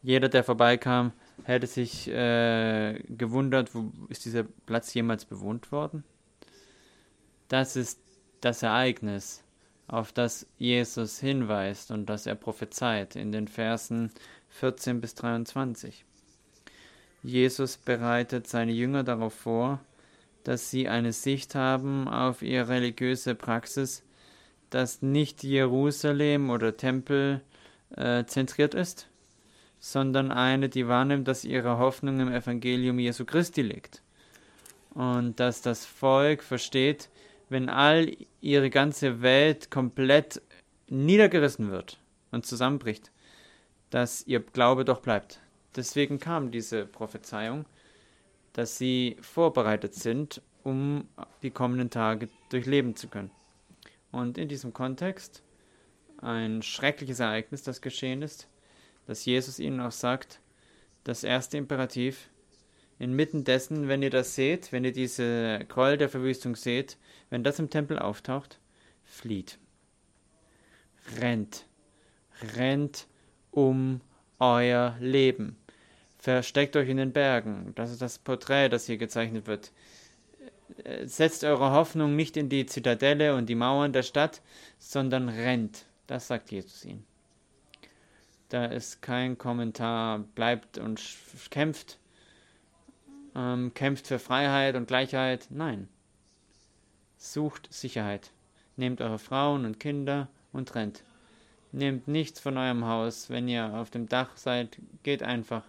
Jeder, 0.02 0.30
der 0.30 0.44
vorbeikam, 0.44 1.12
hätte 1.44 1.68
sich 1.68 2.08
äh, 2.08 3.00
gewundert, 3.10 3.76
wo 3.76 3.92
ist 4.10 4.26
dieser 4.26 4.44
Platz 4.66 4.94
jemals 4.94 5.26
bewohnt 5.26 5.72
worden? 5.72 6.04
Das 7.48 7.76
ist 7.76 8.00
das 8.42 8.64
Ereignis, 8.64 9.44
auf 9.88 10.12
das 10.12 10.48
Jesus 10.58 11.20
hinweist 11.20 11.92
und 11.92 12.08
das 12.08 12.26
er 12.26 12.36
prophezeit 12.36 13.16
in 13.16 13.32
den 13.32 13.48
Versen 13.48 14.12
14 14.50 15.02
bis 15.02 15.16
23. 15.16 16.06
Jesus 17.24 17.78
bereitet 17.78 18.48
seine 18.48 18.72
Jünger 18.72 19.04
darauf 19.04 19.34
vor, 19.34 19.80
dass 20.44 20.70
sie 20.70 20.88
eine 20.88 21.12
Sicht 21.12 21.56
haben 21.56 22.08
auf 22.08 22.44
ihre 22.44 22.70
religiöse 22.70 23.34
Praxis, 23.34 24.04
dass 24.70 25.02
nicht 25.02 25.44
Jerusalem 25.44 26.50
oder 26.50 26.78
Tempel 26.78 27.42
äh, 27.96 28.26
zentriert 28.26 28.74
ist, 28.74 29.08
sondern 29.80 30.32
eine, 30.32 30.70
die 30.70 30.88
wahrnimmt, 30.88 31.28
dass 31.28 31.46
ihre 31.46 31.78
Hoffnung 31.78 32.20
im 32.20 32.32
Evangelium 32.32 33.00
Jesu 33.00 33.26
Christi 33.26 33.62
liegt. 33.62 34.02
Und 34.94 35.40
dass 35.40 35.62
das 35.62 35.86
Volk 35.86 36.42
versteht, 36.42 37.10
wenn 37.50 37.70
all 37.70 38.16
ihre 38.42 38.70
ganze 38.70 39.22
Welt 39.22 39.70
komplett 39.70 40.42
niedergerissen 40.90 41.70
wird 41.70 42.00
und 42.32 42.46
zusammenbricht, 42.46 43.12
dass 43.90 44.26
ihr 44.26 44.40
Glaube 44.40 44.86
doch 44.86 45.02
bleibt. 45.02 45.40
Deswegen 45.76 46.20
kam 46.20 46.52
diese 46.52 46.86
Prophezeiung, 46.86 47.66
dass 48.54 48.78
sie 48.78 49.18
vorbereitet 49.22 49.94
sind, 49.94 50.42
um 50.64 51.08
die 51.44 51.52
kommenden 51.52 51.90
Tage 51.90 52.30
durchleben 52.50 52.96
zu 52.96 53.08
können. 53.08 53.32
Und 54.16 54.38
in 54.38 54.48
diesem 54.48 54.72
Kontext 54.72 55.44
ein 56.22 56.62
schreckliches 56.62 57.20
Ereignis, 57.20 57.64
das 57.64 57.82
geschehen 57.82 58.22
ist, 58.22 58.48
dass 59.08 59.26
Jesus 59.26 59.60
ihnen 59.60 59.82
auch 59.82 59.92
sagt, 59.92 60.40
das 61.04 61.26
erste 61.26 61.58
Imperativ, 61.58 62.30
inmitten 62.98 63.44
dessen, 63.44 63.90
wenn 63.90 64.02
ihr 64.02 64.10
das 64.10 64.34
seht, 64.34 64.72
wenn 64.72 64.86
ihr 64.86 64.94
diese 64.94 65.60
Gräuel 65.68 65.98
der 65.98 66.08
Verwüstung 66.08 66.56
seht, 66.56 66.98
wenn 67.30 67.44
das 67.44 67.60
im 67.60 67.70
Tempel 67.70 68.00
auftaucht, 68.00 68.58
flieht. 69.04 69.60
Rennt. 71.20 71.66
Rennt 72.56 73.08
um 73.52 74.00
euer 74.40 74.96
Leben. 75.02 75.58
Versteckt 76.20 76.78
euch 76.78 76.88
in 76.88 76.98
den 76.98 77.12
Bergen. 77.12 77.74
Das 77.76 77.92
ist 77.92 78.02
das 78.02 78.18
Porträt, 78.18 78.70
das 78.70 78.86
hier 78.86 78.98
gezeichnet 78.98 79.46
wird. 79.46 79.74
Setzt 81.04 81.44
eure 81.44 81.72
Hoffnung 81.72 82.16
nicht 82.16 82.38
in 82.38 82.50
die 82.50 82.66
Zitadelle 82.66 83.36
und 83.36 83.48
die 83.48 83.56
Mauern 83.56 83.94
der 83.94 84.04
Stadt, 84.04 84.42
sondern 84.78 85.30
rennt. 85.30 85.86
Das 86.08 86.28
sagt 86.28 86.52
Jesus 86.52 86.86
ihnen. 86.86 87.06
Da 88.50 88.66
ist 88.66 89.02
kein 89.02 89.38
Kommentar, 89.38 90.20
bleibt 90.20 90.78
und 90.78 91.02
kämpft, 91.50 91.98
ähm, 93.36 93.74
kämpft 93.74 94.08
für 94.08 94.20
Freiheit 94.20 94.76
und 94.76 94.88
Gleichheit. 94.88 95.48
Nein. 95.50 95.88
Sucht 97.18 97.74
Sicherheit. 97.74 98.32
Nehmt 98.76 99.02
eure 99.02 99.20
Frauen 99.20 99.66
und 99.66 99.80
Kinder 99.80 100.28
und 100.54 100.76
rennt. 100.76 101.04
Nehmt 101.72 102.08
nichts 102.08 102.40
von 102.40 102.58
eurem 102.58 102.86
Haus. 102.86 103.30
Wenn 103.30 103.48
ihr 103.48 103.74
auf 103.74 103.90
dem 103.90 104.08
Dach 104.08 104.38
seid, 104.38 104.78
geht 105.04 105.24
einfach. 105.24 105.64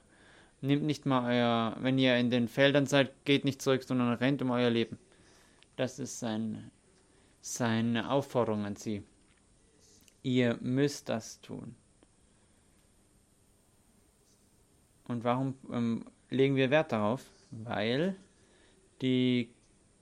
Nehmt 0.61 0.85
nicht 0.85 1.07
mal 1.07 1.33
euer, 1.33 1.77
wenn 1.81 1.99
ihr 1.99 2.17
in 2.17 2.31
den 2.31 2.49
Feldern 2.49 2.87
seid, 2.87 3.13
geht 3.25 3.45
nicht 3.45 3.61
zurück, 3.61 3.83
sondern 3.83 4.13
rennt 4.15 4.43
um 4.43 4.51
euer 4.51 4.71
Leben. 4.71 4.99
Das 5.77 5.99
ist 5.99 6.19
sein, 6.19 6.71
seine 7.41 8.11
Aufforderung 8.11 8.65
an 8.65 8.77
sie. 8.77 9.03
Ihr 10.23 10.59
müsst 10.61 11.09
das 11.09 11.41
tun. 11.41 11.77
Und 15.07 15.25
warum 15.25 15.55
ähm, 15.71 16.05
legen 16.31 16.57
wir 16.57 16.71
Wert 16.71 16.93
darauf? 16.93 17.25
Weil 17.51 18.17
die 19.03 19.51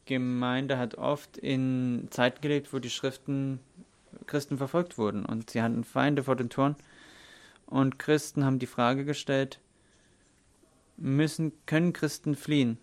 Gemeinde 0.07 0.79
hat 0.79 0.97
oft 0.97 1.37
in 1.37 2.09
Zeiten 2.11 2.41
gelebt, 2.41 2.73
wo 2.73 2.79
die 2.79 2.91
Schriften 2.91 3.61
Christen 4.27 4.57
verfolgt 4.57 4.97
wurden 4.97 5.27
und 5.27 5.51
sie 5.51 5.61
hatten 5.61 5.85
Feinde 5.85 6.23
vor 6.23 6.37
den 6.37 6.51
Toren. 6.51 6.77
Und 7.67 7.99
Christen 7.99 8.45
haben 8.45 8.59
die 8.59 8.67
Frage 8.67 9.05
gestellt, 9.05 9.61
müssen, 10.97 11.53
können 11.67 11.93
Christen 11.93 12.35
fliehen? 12.35 12.79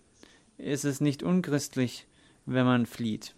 Ist 0.57 0.85
es 0.85 1.01
nicht 1.01 1.23
unchristlich, 1.23 2.07
wenn 2.45 2.65
man 2.65 2.85
flieht? 2.85 3.35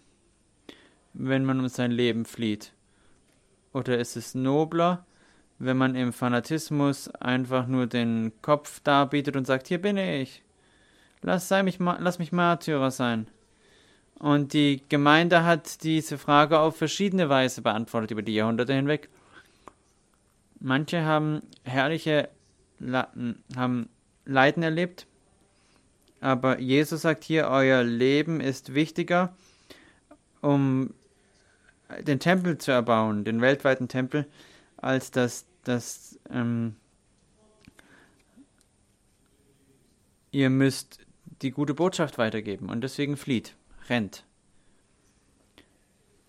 Wenn 1.12 1.44
man 1.44 1.60
um 1.60 1.68
sein 1.68 1.90
Leben 1.90 2.24
flieht? 2.24 2.72
Oder 3.72 3.98
ist 3.98 4.16
es 4.16 4.34
nobler, 4.34 5.06
wenn 5.58 5.76
man 5.76 5.94
im 5.94 6.12
Fanatismus 6.12 7.08
einfach 7.08 7.66
nur 7.66 7.86
den 7.86 8.32
Kopf 8.42 8.80
darbietet 8.80 9.36
und 9.36 9.46
sagt, 9.46 9.68
hier 9.68 9.80
bin 9.80 9.96
ich. 9.96 10.42
Lass, 11.22 11.48
sei 11.48 11.62
mich, 11.62 11.78
lass 11.78 12.18
mich 12.18 12.32
Märtyrer 12.32 12.90
sein. 12.90 13.28
Und 14.18 14.52
die 14.52 14.82
Gemeinde 14.88 15.44
hat 15.44 15.82
diese 15.82 16.18
Frage 16.18 16.58
auf 16.58 16.76
verschiedene 16.76 17.28
Weise 17.28 17.62
beantwortet 17.62 18.10
über 18.10 18.22
die 18.22 18.34
Jahrhunderte 18.34 18.74
hinweg. 18.74 19.08
Manche 20.60 21.04
haben 21.04 21.42
herrliche 21.64 22.28
haben 23.56 23.88
Leiden 24.24 24.62
erlebt, 24.62 25.06
aber 26.20 26.58
Jesus 26.58 27.02
sagt 27.02 27.24
hier, 27.24 27.48
euer 27.48 27.82
Leben 27.82 28.40
ist 28.40 28.74
wichtiger, 28.74 29.36
um 30.40 30.94
den 32.00 32.18
Tempel 32.18 32.58
zu 32.58 32.70
erbauen, 32.70 33.24
den 33.24 33.40
weltweiten 33.40 33.88
Tempel, 33.88 34.26
als 34.78 35.10
dass, 35.10 35.44
dass 35.64 36.18
ähm, 36.30 36.76
ihr 40.30 40.50
müsst 40.50 40.98
die 41.42 41.50
gute 41.50 41.74
Botschaft 41.74 42.18
weitergeben. 42.18 42.68
Und 42.68 42.80
deswegen 42.80 43.16
flieht 43.16 43.54
rennt. 43.88 44.24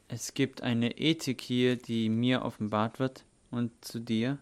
Es 0.07 0.33
gibt 0.33 0.61
eine 0.61 0.97
Ethik 0.97 1.41
hier, 1.41 1.77
die 1.77 2.09
mir 2.09 2.43
offenbart 2.43 2.99
wird 2.99 3.23
und 3.49 3.71
zu 3.83 3.99
dir, 3.99 4.37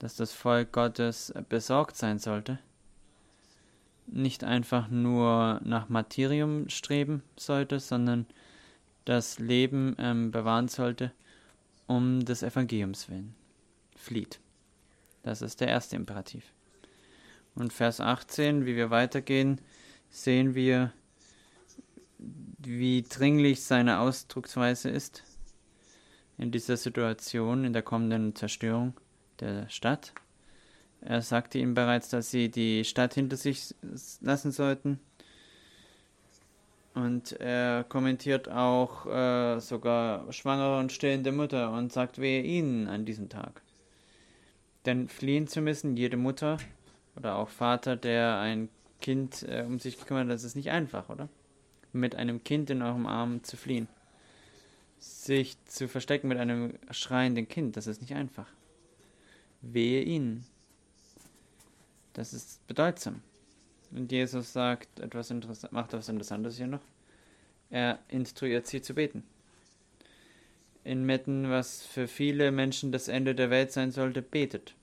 dass 0.00 0.16
das 0.16 0.32
Volk 0.32 0.72
Gottes 0.72 1.32
besorgt 1.48 1.94
sein 1.94 2.18
sollte, 2.18 2.58
nicht 4.06 4.42
einfach 4.42 4.88
nur 4.88 5.60
nach 5.62 5.88
Materium 5.88 6.68
streben 6.68 7.22
sollte, 7.36 7.78
sondern 7.78 8.26
das 9.04 9.38
Leben 9.38 9.94
ähm, 9.98 10.30
bewahren 10.30 10.68
sollte, 10.68 11.12
um 11.86 12.24
des 12.24 12.42
Evangeliums 12.42 13.08
willen. 13.08 13.34
Flieht. 13.94 14.40
Das 15.22 15.42
ist 15.42 15.60
der 15.60 15.68
erste 15.68 15.96
Imperativ. 15.96 16.44
Und 17.54 17.72
Vers 17.72 18.00
18, 18.00 18.64
wie 18.64 18.76
wir 18.76 18.90
weitergehen, 18.90 19.60
sehen 20.08 20.54
wir, 20.54 20.92
wie 22.58 23.02
dringlich 23.02 23.62
seine 23.62 23.98
Ausdrucksweise 23.98 24.88
ist 24.88 25.24
in 26.38 26.50
dieser 26.50 26.78
Situation, 26.78 27.64
in 27.64 27.74
der 27.74 27.82
kommenden 27.82 28.34
Zerstörung 28.34 28.94
der 29.40 29.68
Stadt. 29.68 30.12
Er 31.00 31.22
sagte 31.22 31.58
ihm 31.58 31.74
bereits, 31.74 32.10
dass 32.10 32.30
sie 32.30 32.50
die 32.50 32.84
Stadt 32.84 33.14
hinter 33.14 33.36
sich 33.36 33.74
lassen 34.20 34.52
sollten. 34.52 35.00
Und 36.94 37.32
er 37.32 37.84
kommentiert 37.84 38.50
auch 38.50 39.06
äh, 39.06 39.60
sogar 39.60 40.30
schwangere 40.32 40.78
und 40.78 40.92
stillende 40.92 41.32
Mutter 41.32 41.72
und 41.72 41.92
sagt, 41.92 42.18
wehe 42.18 42.42
ihnen 42.42 42.88
an 42.88 43.04
diesem 43.04 43.28
Tag. 43.28 43.62
Denn 44.86 45.08
fliehen 45.08 45.46
zu 45.46 45.60
müssen, 45.60 45.96
jede 45.96 46.16
Mutter 46.16 46.58
oder 47.16 47.36
auch 47.36 47.48
Vater, 47.48 47.96
der 47.96 48.38
ein 48.38 48.68
Kind 49.00 49.44
äh, 49.44 49.64
um 49.66 49.78
sich 49.78 49.98
gekümmert 49.98 50.24
hat, 50.24 50.32
das 50.32 50.44
ist 50.44 50.56
nicht 50.56 50.70
einfach, 50.70 51.08
oder? 51.08 51.28
mit 51.92 52.16
einem 52.16 52.44
Kind 52.44 52.70
in 52.70 52.82
eurem 52.82 53.06
Arm 53.06 53.42
zu 53.42 53.56
fliehen. 53.56 53.88
Sich 54.98 55.56
zu 55.64 55.88
verstecken 55.88 56.28
mit 56.28 56.38
einem 56.38 56.74
schreienden 56.90 57.48
Kind, 57.48 57.76
das 57.76 57.86
ist 57.86 58.00
nicht 58.00 58.14
einfach. 58.14 58.46
Wehe 59.62 60.02
ihnen. 60.02 60.44
Das 62.12 62.32
ist 62.32 62.66
bedeutsam. 62.66 63.22
Und 63.92 64.10
Jesus 64.12 64.52
sagt 64.52 65.00
etwas 65.00 65.30
Interessantes, 65.30 65.72
macht 65.72 65.92
etwas 65.92 66.08
Interessantes 66.08 66.56
hier 66.56 66.66
noch. 66.66 66.80
Er 67.70 67.98
instruiert 68.08 68.66
sie 68.66 68.82
zu 68.82 68.94
beten. 68.94 69.22
Inmitten, 70.84 71.50
was 71.50 71.82
für 71.82 72.08
viele 72.08 72.50
Menschen 72.52 72.90
das 72.92 73.08
Ende 73.08 73.34
der 73.34 73.50
Welt 73.50 73.72
sein 73.72 73.90
sollte, 73.90 74.22
betet. 74.22 74.74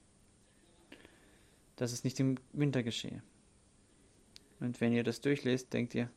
Dass 1.76 1.92
es 1.92 2.04
nicht 2.04 2.20
im 2.20 2.38
Winter 2.54 2.84
geschehe. 2.84 3.22
Und 4.60 4.80
wenn 4.82 4.94
ihr 4.94 5.04
das 5.04 5.22
durchlest, 5.22 5.74
denkt 5.74 5.96
ihr, 5.96 6.10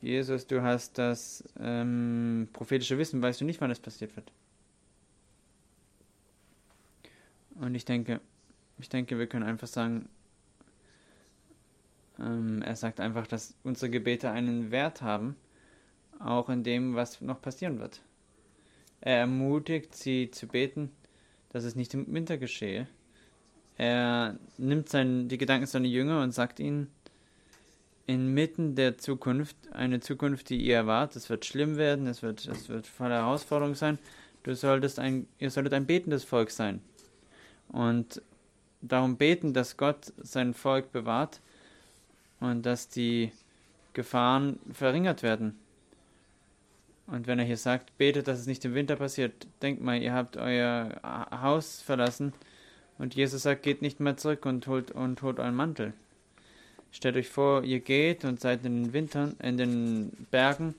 Jesus, 0.00 0.46
du 0.46 0.62
hast 0.62 0.98
das 0.98 1.44
ähm, 1.60 2.48
prophetische 2.52 2.98
Wissen, 2.98 3.22
weißt 3.22 3.40
du 3.40 3.44
nicht, 3.44 3.60
wann 3.60 3.70
es 3.70 3.78
passiert 3.78 4.14
wird. 4.16 4.30
Und 7.62 7.76
ich 7.76 7.84
denke, 7.84 8.20
ich 8.78 8.88
denke, 8.88 9.20
wir 9.20 9.28
können 9.28 9.44
einfach 9.44 9.68
sagen, 9.68 10.08
ähm, 12.18 12.60
er 12.60 12.74
sagt 12.74 12.98
einfach, 12.98 13.28
dass 13.28 13.54
unsere 13.62 13.88
Gebete 13.88 14.32
einen 14.32 14.72
Wert 14.72 15.00
haben, 15.00 15.36
auch 16.18 16.48
in 16.48 16.64
dem, 16.64 16.96
was 16.96 17.20
noch 17.20 17.40
passieren 17.40 17.78
wird. 17.78 18.02
Er 19.00 19.18
ermutigt 19.18 19.94
sie 19.94 20.32
zu 20.32 20.48
beten, 20.48 20.90
dass 21.50 21.62
es 21.62 21.76
nicht 21.76 21.94
im 21.94 22.12
Winter 22.12 22.36
geschehe. 22.36 22.88
Er 23.76 24.40
nimmt 24.58 24.88
sein, 24.88 25.28
die 25.28 25.38
Gedanken 25.38 25.66
seiner 25.66 25.86
Jünger 25.86 26.20
und 26.20 26.32
sagt 26.32 26.58
ihnen, 26.58 26.88
inmitten 28.06 28.74
der 28.74 28.98
Zukunft, 28.98 29.56
eine 29.70 30.00
Zukunft, 30.00 30.50
die 30.50 30.60
ihr 30.60 30.74
erwartet. 30.74 31.18
Es 31.22 31.30
wird 31.30 31.44
schlimm 31.44 31.76
werden, 31.76 32.08
es 32.08 32.22
wird, 32.22 32.44
es 32.44 32.68
wird 32.68 32.88
voller 32.88 33.18
Herausforderung 33.18 33.76
sein. 33.76 34.00
Du 34.42 34.56
solltest 34.56 34.98
ein, 34.98 35.28
ihr 35.38 35.50
solltet 35.50 35.74
ein 35.74 35.86
betendes 35.86 36.24
Volk 36.24 36.50
sein. 36.50 36.80
Und 37.72 38.22
darum 38.80 39.16
beten, 39.16 39.54
dass 39.54 39.76
Gott 39.76 40.12
sein 40.22 40.54
Volk 40.54 40.92
bewahrt 40.92 41.40
und 42.40 42.64
dass 42.66 42.88
die 42.88 43.32
Gefahren 43.92 44.58
verringert 44.72 45.22
werden. 45.22 45.58
Und 47.06 47.26
wenn 47.26 47.38
er 47.38 47.44
hier 47.44 47.56
sagt, 47.56 47.96
betet, 47.98 48.28
dass 48.28 48.38
es 48.38 48.46
nicht 48.46 48.64
im 48.64 48.74
Winter 48.74 48.96
passiert, 48.96 49.46
denkt 49.60 49.82
mal, 49.82 50.00
ihr 50.00 50.12
habt 50.12 50.36
euer 50.36 51.00
Haus 51.30 51.82
verlassen 51.82 52.32
und 52.98 53.14
Jesus 53.14 53.42
sagt, 53.42 53.62
geht 53.62 53.82
nicht 53.82 54.00
mehr 54.00 54.16
zurück 54.16 54.46
und 54.46 54.66
holt, 54.66 54.90
und 54.92 55.20
holt 55.22 55.38
euren 55.38 55.54
Mantel. 55.54 55.92
Stellt 56.92 57.16
euch 57.16 57.28
vor, 57.28 57.64
ihr 57.64 57.80
geht 57.80 58.24
und 58.24 58.40
seid 58.40 58.64
in 58.64 58.84
den 58.84 58.92
Wintern, 58.92 59.34
in 59.42 59.56
den 59.56 60.26
Bergen. 60.30 60.74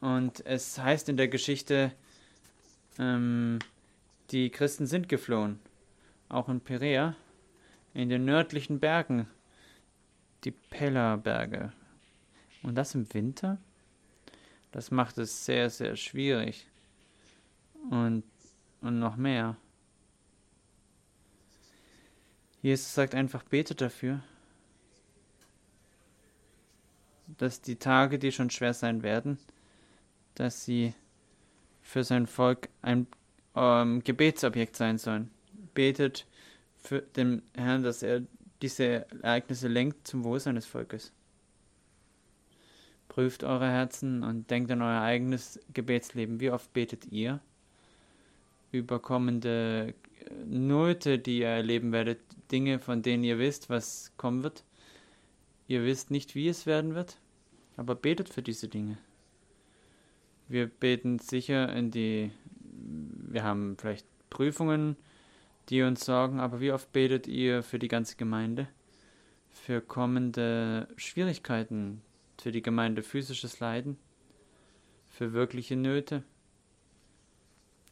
Und 0.00 0.44
es 0.46 0.78
heißt 0.78 1.08
in 1.10 1.18
der 1.18 1.28
Geschichte, 1.28 1.92
ähm, 2.98 3.58
die 4.30 4.50
Christen 4.50 4.86
sind 4.86 5.08
geflohen. 5.08 5.60
Auch 6.28 6.48
in 6.48 6.60
Perea, 6.60 7.16
in 7.94 8.08
den 8.08 8.24
nördlichen 8.24 8.78
Bergen, 8.78 9.28
die 10.44 10.52
Pellerberge. 10.52 11.72
Und 12.62 12.76
das 12.76 12.94
im 12.94 13.12
Winter? 13.12 13.58
Das 14.70 14.90
macht 14.90 15.18
es 15.18 15.44
sehr, 15.44 15.70
sehr 15.70 15.96
schwierig. 15.96 16.68
Und, 17.90 18.22
und 18.80 18.98
noch 18.98 19.16
mehr. 19.16 19.56
Jesus 22.62 22.94
sagt 22.94 23.14
einfach, 23.14 23.42
betet 23.42 23.80
dafür, 23.80 24.22
dass 27.38 27.62
die 27.62 27.76
Tage, 27.76 28.18
die 28.18 28.32
schon 28.32 28.50
schwer 28.50 28.74
sein 28.74 29.02
werden, 29.02 29.38
dass 30.34 30.64
sie 30.64 30.94
für 31.80 32.04
sein 32.04 32.26
Volk 32.26 32.68
ein 32.82 33.06
ähm, 33.54 34.02
Gebetsobjekt 34.04 34.76
sein 34.76 34.98
sollen. 34.98 35.30
Betet 35.74 36.26
für 36.76 37.02
den 37.02 37.42
Herrn, 37.54 37.82
dass 37.82 38.02
er 38.02 38.22
diese 38.62 39.06
Ereignisse 39.22 39.68
lenkt 39.68 40.06
zum 40.06 40.24
Wohl 40.24 40.40
seines 40.40 40.66
Volkes. 40.66 41.12
Prüft 43.08 43.44
eure 43.44 43.68
Herzen 43.68 44.22
und 44.22 44.50
denkt 44.50 44.70
an 44.70 44.82
euer 44.82 45.00
eigenes 45.00 45.58
Gebetsleben. 45.72 46.40
Wie 46.40 46.50
oft 46.50 46.72
betet 46.72 47.06
ihr 47.10 47.40
über 48.72 49.00
kommende 49.00 49.94
Nöte, 50.46 51.18
die 51.18 51.38
ihr 51.38 51.48
erleben 51.48 51.92
werdet, 51.92 52.20
Dinge, 52.52 52.78
von 52.78 53.02
denen 53.02 53.24
ihr 53.24 53.38
wisst, 53.38 53.68
was 53.70 54.12
kommen 54.16 54.42
wird. 54.42 54.64
Ihr 55.66 55.84
wisst 55.84 56.10
nicht, 56.10 56.34
wie 56.34 56.48
es 56.48 56.66
werden 56.66 56.94
wird, 56.94 57.18
aber 57.76 57.94
betet 57.94 58.28
für 58.28 58.42
diese 58.42 58.68
Dinge. 58.68 58.98
Wir 60.48 60.66
beten 60.66 61.18
sicher 61.18 61.72
in 61.72 61.90
die, 61.90 62.32
wir 63.30 63.44
haben 63.44 63.76
vielleicht 63.78 64.06
Prüfungen, 64.28 64.96
die 65.68 65.82
uns 65.82 66.04
sorgen, 66.04 66.40
aber 66.40 66.60
wie 66.60 66.72
oft 66.72 66.92
betet 66.92 67.26
ihr 67.26 67.62
für 67.62 67.78
die 67.78 67.88
ganze 67.88 68.16
Gemeinde? 68.16 68.68
Für 69.50 69.80
kommende 69.80 70.88
Schwierigkeiten, 70.96 72.02
für 72.40 72.52
die 72.52 72.62
Gemeinde 72.62 73.02
physisches 73.02 73.60
Leiden, 73.60 73.96
für 75.08 75.32
wirkliche 75.32 75.76
Nöte? 75.76 76.24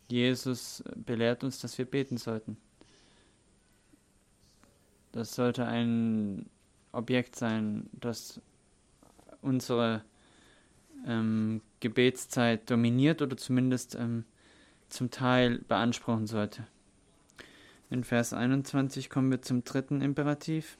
Jesus 0.08 0.82
belehrt 0.96 1.44
uns, 1.44 1.60
dass 1.60 1.78
wir 1.78 1.84
beten 1.84 2.16
sollten. 2.16 2.56
Das 5.12 5.34
sollte 5.34 5.66
ein 5.66 6.46
Objekt 6.92 7.36
sein, 7.36 7.88
das 7.92 8.40
unsere 9.42 10.04
ähm, 11.06 11.60
Gebetszeit 11.80 12.68
dominiert 12.70 13.22
oder 13.22 13.36
zumindest 13.36 13.94
ähm, 13.94 14.24
zum 14.88 15.10
Teil 15.10 15.58
beanspruchen 15.68 16.26
sollte. 16.26 16.66
In 17.90 18.04
Vers 18.04 18.32
21 18.32 19.08
kommen 19.08 19.30
wir 19.30 19.42
zum 19.42 19.64
dritten 19.64 20.02
Imperativ. 20.02 20.76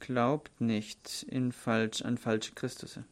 Glaubt 0.00 0.60
nicht 0.60 1.24
in 1.28 1.52
falsch, 1.52 2.02
an 2.02 2.18
falsche 2.18 2.52
Christusse. 2.54 3.04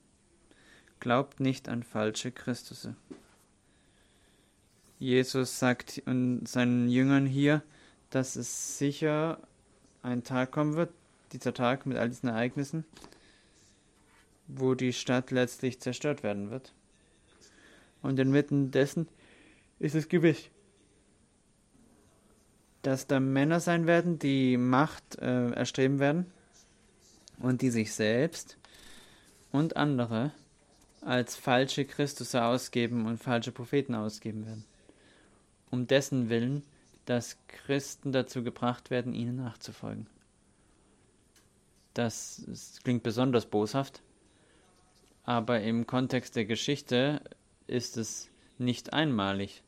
Glaubt 1.01 1.39
nicht 1.39 1.69
an 1.69 1.83
falsche 1.83 2.33
Christusse. 2.33 2.97
Jesus 4.99 5.61
sagt 5.61 6.03
seinen 6.05 6.89
Jüngern 6.89 7.27
hier, 7.27 7.63
dass 8.11 8.35
es 8.35 8.79
sicher 8.79 9.39
ein 10.03 10.25
Tag 10.25 10.51
kommen 10.51 10.75
wird, 10.75 10.93
dieser 11.33 11.55
Tag 11.55 11.87
mit 11.87 11.97
all 11.99 12.09
diesen 12.09 12.31
Ereignissen, 12.31 12.85
wo 14.49 14.75
die 14.75 14.93
Stadt 14.93 15.31
letztlich 15.31 15.79
zerstört 15.81 16.25
werden 16.25 16.51
wird. 16.51 16.73
Und 18.03 18.19
inmitten 18.19 18.71
dessen 18.71 19.09
ist 19.79 19.95
es 19.95 20.09
gewiss, 20.09 20.51
dass 22.83 23.07
da 23.07 23.21
Männer 23.21 23.61
sein 23.61 23.87
werden, 23.87 24.19
die 24.19 24.57
Macht 24.57 25.19
äh, 25.19 25.51
erstreben 25.51 25.99
werden 25.99 26.27
und 27.39 27.63
die 27.63 27.71
sich 27.71 27.93
selbst 27.93 28.57
und 29.53 29.77
andere 29.77 30.33
als 31.01 31.37
falsche 31.37 31.85
Christus 31.85 32.35
ausgeben 32.35 33.07
und 33.07 33.19
falsche 33.19 33.53
Propheten 33.53 33.95
ausgeben 33.95 34.47
werden 34.47 34.65
um 35.71 35.87
dessen 35.87 36.29
Willen, 36.29 36.63
dass 37.05 37.37
Christen 37.49 38.13
dazu 38.13 38.43
gebracht 38.43 38.91
werden, 38.91 39.15
ihnen 39.15 39.37
nachzufolgen. 39.37 40.07
Das, 41.95 42.45
das 42.47 42.81
klingt 42.83 43.03
besonders 43.03 43.47
boshaft, 43.47 44.03
aber 45.25 45.61
im 45.61 45.87
Kontext 45.87 46.37
der 46.37 46.45
Geschichte 46.45 47.21
ist 47.69 47.97
es 47.97 48.29
nicht 48.59 48.93
einmalig. 48.93 49.63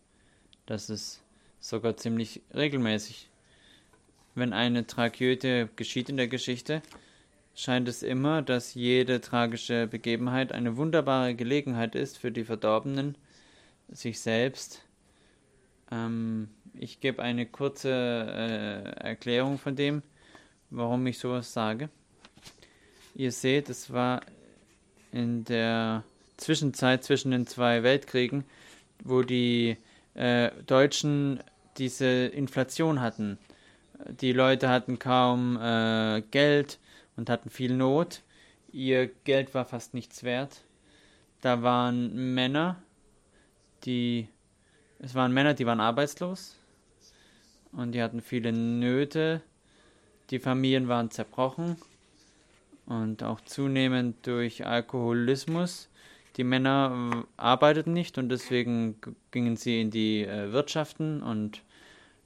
Das 0.66 0.90
ist 0.90 1.22
sogar 1.60 1.96
ziemlich 1.96 2.42
regelmäßig. 2.54 3.28
Wenn 4.34 4.52
eine 4.52 4.86
Tragödie 4.86 5.66
geschieht 5.76 6.08
in 6.08 6.16
der 6.16 6.28
Geschichte, 6.28 6.82
scheint 7.54 7.88
es 7.88 8.02
immer, 8.02 8.42
dass 8.42 8.74
jede 8.74 9.20
tragische 9.20 9.86
Begebenheit 9.86 10.52
eine 10.52 10.76
wunderbare 10.76 11.34
Gelegenheit 11.34 11.94
ist 11.94 12.18
für 12.18 12.32
die 12.32 12.44
Verdorbenen, 12.44 13.16
sich 13.88 14.20
selbst 14.20 14.82
ähm, 15.90 16.48
ich 16.74 17.00
gebe 17.00 17.22
eine 17.22 17.46
kurze 17.46 17.90
äh, 17.90 19.08
Erklärung 19.08 19.58
von 19.58 19.76
dem, 19.76 20.02
warum 20.70 21.06
ich 21.06 21.18
sowas 21.18 21.52
sage. 21.52 21.88
Ihr 23.14 23.32
seht, 23.32 23.68
es 23.68 23.92
war 23.92 24.20
in 25.12 25.44
der 25.44 26.04
Zwischenzeit 26.40 27.04
zwischen 27.04 27.30
den 27.30 27.46
zwei 27.46 27.82
Weltkriegen, 27.82 28.44
wo 29.04 29.22
die 29.22 29.76
äh, 30.14 30.50
Deutschen 30.66 31.40
diese 31.78 32.26
Inflation 32.26 33.00
hatten. 33.00 33.38
Die 34.20 34.32
Leute 34.32 34.68
hatten 34.68 34.98
kaum 34.98 35.56
äh, 35.60 36.22
Geld 36.30 36.78
und 37.16 37.30
hatten 37.30 37.50
viel 37.50 37.74
Not. 37.74 38.22
Ihr 38.72 39.08
Geld 39.24 39.54
war 39.54 39.64
fast 39.64 39.94
nichts 39.94 40.22
wert. 40.22 40.62
Da 41.40 41.62
waren 41.62 42.34
Männer, 42.34 42.76
die 43.84 44.28
es 45.02 45.14
waren 45.14 45.32
Männer, 45.32 45.54
die 45.54 45.64
waren 45.64 45.80
arbeitslos 45.80 46.56
und 47.72 47.92
die 47.92 48.02
hatten 48.02 48.20
viele 48.20 48.52
Nöte. 48.52 49.40
Die 50.28 50.38
Familien 50.38 50.88
waren 50.88 51.10
zerbrochen 51.10 51.76
und 52.84 53.22
auch 53.22 53.40
zunehmend 53.40 54.26
durch 54.26 54.66
Alkoholismus. 54.66 55.88
Die 56.40 56.44
Männer 56.44 57.12
äh, 57.12 57.26
arbeiteten 57.36 57.92
nicht 57.92 58.16
und 58.16 58.30
deswegen 58.30 58.98
gingen 59.30 59.56
sie 59.56 59.82
in 59.82 59.90
die 59.90 60.24
äh, 60.24 60.52
Wirtschaften 60.52 61.22
und 61.22 61.60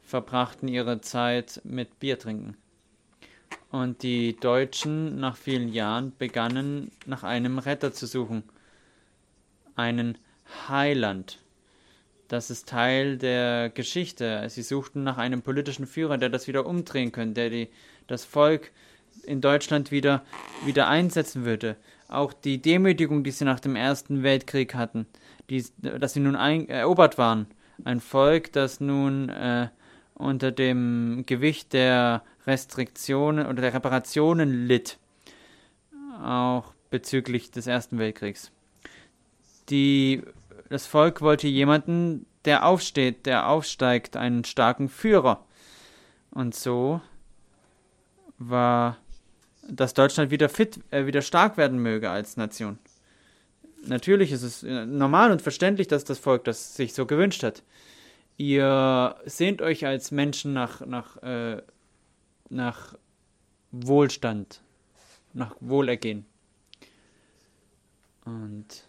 verbrachten 0.04 0.68
ihre 0.68 1.00
Zeit 1.00 1.60
mit 1.64 1.98
Bier 1.98 2.16
trinken. 2.16 2.56
Und 3.72 4.04
die 4.04 4.36
Deutschen 4.36 5.18
nach 5.18 5.36
vielen 5.36 5.66
Jahren 5.66 6.12
begannen 6.16 6.92
nach 7.06 7.24
einem 7.24 7.58
Retter 7.58 7.92
zu 7.92 8.06
suchen, 8.06 8.44
einen 9.74 10.16
Heiland. 10.68 11.40
Das 12.28 12.50
ist 12.50 12.68
Teil 12.68 13.18
der 13.18 13.68
Geschichte. 13.68 14.48
Sie 14.48 14.62
suchten 14.62 15.02
nach 15.02 15.18
einem 15.18 15.42
politischen 15.42 15.88
Führer, 15.88 16.18
der 16.18 16.28
das 16.28 16.46
wieder 16.46 16.66
umdrehen 16.66 17.10
könnte, 17.10 17.34
der 17.34 17.50
die, 17.50 17.68
das 18.06 18.24
Volk 18.24 18.70
in 19.24 19.40
Deutschland 19.40 19.90
wieder, 19.90 20.24
wieder 20.64 20.86
einsetzen 20.86 21.44
würde. 21.44 21.74
Auch 22.14 22.32
die 22.32 22.60
Demütigung, 22.60 23.24
die 23.24 23.30
sie 23.30 23.44
nach 23.44 23.60
dem 23.60 23.76
Ersten 23.76 24.22
Weltkrieg 24.22 24.74
hatten, 24.74 25.06
die, 25.50 25.64
dass 25.78 26.14
sie 26.14 26.20
nun 26.20 26.36
ein, 26.36 26.68
erobert 26.68 27.18
waren. 27.18 27.46
Ein 27.84 28.00
Volk, 28.00 28.52
das 28.52 28.80
nun 28.80 29.28
äh, 29.28 29.68
unter 30.14 30.52
dem 30.52 31.24
Gewicht 31.26 31.72
der 31.72 32.22
Restriktionen 32.46 33.46
oder 33.46 33.62
der 33.62 33.74
Reparationen 33.74 34.66
litt. 34.66 34.98
Auch 36.22 36.72
bezüglich 36.90 37.50
des 37.50 37.66
Ersten 37.66 37.98
Weltkriegs. 37.98 38.52
Die 39.68 40.22
das 40.68 40.86
Volk 40.86 41.20
wollte 41.20 41.46
jemanden, 41.46 42.26
der 42.44 42.66
aufsteht, 42.66 43.26
der 43.26 43.48
aufsteigt, 43.48 44.16
einen 44.16 44.44
starken 44.44 44.88
Führer. 44.88 45.44
Und 46.30 46.54
so 46.54 47.00
war, 48.38 48.96
dass 49.68 49.94
Deutschland 49.94 50.30
wieder 50.30 50.48
fit, 50.48 50.80
äh, 50.90 51.06
wieder 51.06 51.22
stark 51.22 51.56
werden 51.56 51.78
möge 51.78 52.10
als 52.10 52.36
Nation. 52.36 52.78
Natürlich 53.86 54.32
ist 54.32 54.42
es 54.42 54.62
äh, 54.62 54.86
normal 54.86 55.30
und 55.30 55.42
verständlich, 55.42 55.88
dass 55.88 56.04
das 56.04 56.18
Volk 56.18 56.44
das 56.44 56.74
sich 56.74 56.94
so 56.94 57.06
gewünscht 57.06 57.42
hat. 57.42 57.62
Ihr 58.36 59.16
sehnt 59.26 59.62
euch 59.62 59.86
als 59.86 60.10
Menschen 60.10 60.52
nach, 60.52 60.84
nach, 60.84 61.22
äh, 61.22 61.62
nach 62.48 62.96
Wohlstand, 63.70 64.62
nach 65.32 65.54
Wohlergehen. 65.60 66.26
Und 68.24 68.86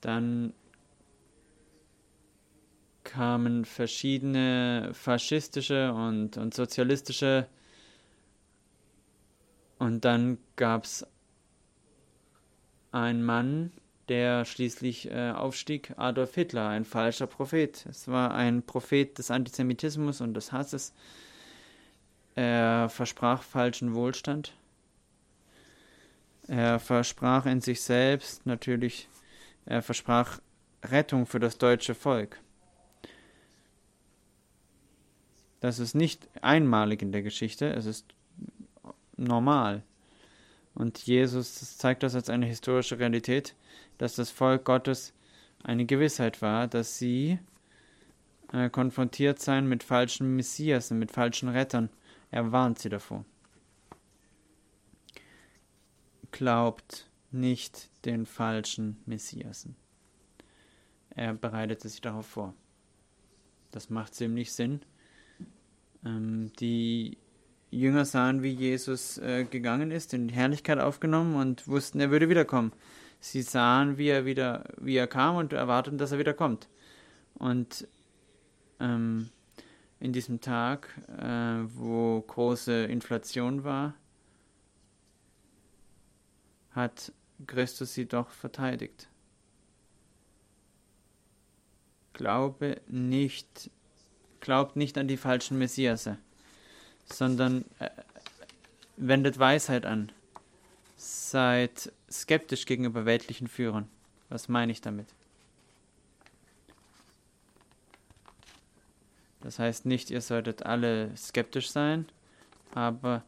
dann 0.00 0.52
kamen 3.04 3.64
verschiedene 3.64 4.90
faschistische 4.92 5.92
und, 5.92 6.36
und 6.36 6.52
sozialistische 6.54 7.46
und 9.84 10.06
dann 10.06 10.38
gab 10.56 10.84
es 10.84 11.06
einen 12.90 13.22
Mann, 13.22 13.70
der 14.08 14.46
schließlich 14.46 15.10
äh, 15.10 15.32
aufstieg, 15.32 15.92
Adolf 15.98 16.34
Hitler, 16.34 16.68
ein 16.68 16.86
falscher 16.86 17.26
Prophet. 17.26 17.84
Es 17.90 18.08
war 18.08 18.32
ein 18.32 18.62
Prophet 18.62 19.18
des 19.18 19.30
Antisemitismus 19.30 20.22
und 20.22 20.32
des 20.32 20.52
Hasses. 20.52 20.94
Er 22.34 22.88
versprach 22.88 23.42
falschen 23.42 23.92
Wohlstand. 23.92 24.54
Er 26.48 26.78
versprach 26.78 27.44
in 27.44 27.60
sich 27.60 27.82
selbst 27.82 28.46
natürlich, 28.46 29.10
er 29.66 29.82
versprach 29.82 30.40
Rettung 30.82 31.26
für 31.26 31.40
das 31.40 31.58
deutsche 31.58 31.94
Volk. 31.94 32.40
Das 35.60 35.78
ist 35.78 35.94
nicht 35.94 36.26
einmalig 36.40 37.02
in 37.02 37.12
der 37.12 37.22
Geschichte, 37.22 37.70
es 37.70 37.84
ist 37.84 38.14
normal. 39.16 39.82
Und 40.74 40.98
Jesus 40.98 41.76
zeigt 41.78 42.02
das 42.02 42.14
als 42.14 42.28
eine 42.28 42.46
historische 42.46 42.98
Realität, 42.98 43.54
dass 43.98 44.16
das 44.16 44.30
Volk 44.30 44.64
Gottes 44.64 45.12
eine 45.62 45.86
Gewissheit 45.86 46.42
war, 46.42 46.66
dass 46.66 46.98
sie 46.98 47.38
äh, 48.52 48.68
konfrontiert 48.70 49.40
seien 49.40 49.68
mit 49.68 49.82
falschen 49.82 50.36
Messiasen, 50.36 50.98
mit 50.98 51.10
falschen 51.10 51.48
Rettern. 51.48 51.90
Er 52.30 52.52
warnt 52.52 52.78
sie 52.78 52.88
davor. 52.88 53.24
Glaubt 56.32 57.08
nicht 57.30 57.90
den 58.04 58.26
falschen 58.26 59.00
Messiasen. 59.06 59.76
Er 61.10 61.34
bereitete 61.34 61.88
sich 61.88 62.00
darauf 62.00 62.26
vor. 62.26 62.54
Das 63.70 63.90
macht 63.90 64.14
ziemlich 64.14 64.52
Sinn. 64.52 64.80
Ähm, 66.04 66.52
die 66.58 67.18
Jünger 67.78 68.04
sahen, 68.04 68.42
wie 68.42 68.52
Jesus 68.52 69.18
äh, 69.18 69.44
gegangen 69.44 69.90
ist, 69.90 70.14
in 70.14 70.28
Herrlichkeit 70.28 70.78
aufgenommen 70.78 71.36
und 71.36 71.66
wussten, 71.68 72.00
er 72.00 72.10
würde 72.10 72.28
wiederkommen. 72.28 72.72
Sie 73.20 73.42
sahen, 73.42 73.96
wie 73.96 74.08
er 74.08 74.24
wieder, 74.26 74.64
wie 74.78 74.96
er 74.96 75.06
kam 75.06 75.36
und 75.36 75.52
erwarteten, 75.52 75.98
dass 75.98 76.12
er 76.12 76.18
wieder 76.18 76.34
kommt. 76.34 76.68
Und 77.34 77.88
ähm, 78.80 79.30
in 80.00 80.12
diesem 80.12 80.40
Tag, 80.40 80.88
äh, 81.18 81.64
wo 81.74 82.20
große 82.20 82.84
Inflation 82.84 83.64
war, 83.64 83.94
hat 86.72 87.12
Christus 87.46 87.94
sie 87.94 88.06
doch 88.06 88.30
verteidigt. 88.30 89.08
Glaube 92.12 92.80
nicht, 92.86 93.70
glaubt 94.40 94.76
nicht 94.76 94.98
an 94.98 95.08
die 95.08 95.16
falschen 95.16 95.58
Messiasse, 95.58 96.18
sondern 97.06 97.64
äh, 97.78 97.90
wendet 98.96 99.38
Weisheit 99.38 99.86
an. 99.86 100.12
Seid 100.96 101.92
skeptisch 102.10 102.66
gegenüber 102.66 103.04
weltlichen 103.04 103.48
Führern. 103.48 103.88
Was 104.28 104.48
meine 104.48 104.72
ich 104.72 104.80
damit? 104.80 105.06
Das 109.40 109.58
heißt 109.58 109.84
nicht, 109.84 110.10
ihr 110.10 110.22
solltet 110.22 110.64
alle 110.64 111.14
skeptisch 111.16 111.70
sein, 111.70 112.06
aber 112.74 113.22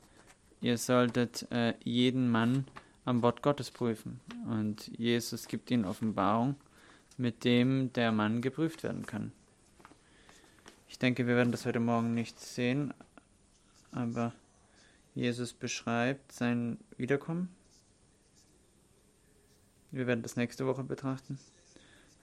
ihr 0.62 0.78
solltet 0.78 1.46
äh, 1.52 1.74
jeden 1.84 2.30
Mann 2.30 2.64
am 3.04 3.22
Wort 3.22 3.42
Gottes 3.42 3.70
prüfen. 3.70 4.20
Und 4.46 4.88
Jesus 4.98 5.46
gibt 5.46 5.70
ihnen 5.70 5.84
Offenbarung, 5.84 6.56
mit 7.18 7.44
dem 7.44 7.92
der 7.92 8.12
Mann 8.12 8.40
geprüft 8.40 8.82
werden 8.82 9.04
kann. 9.04 9.32
Ich 10.88 10.98
denke, 10.98 11.26
wir 11.26 11.36
werden 11.36 11.52
das 11.52 11.66
heute 11.66 11.80
Morgen 11.80 12.14
nicht 12.14 12.40
sehen, 12.40 12.94
aber 13.96 14.32
Jesus 15.14 15.54
beschreibt 15.54 16.30
sein 16.30 16.78
Wiederkommen. 16.98 17.48
Wir 19.90 20.06
werden 20.06 20.22
das 20.22 20.36
nächste 20.36 20.66
Woche 20.66 20.84
betrachten. 20.84 21.38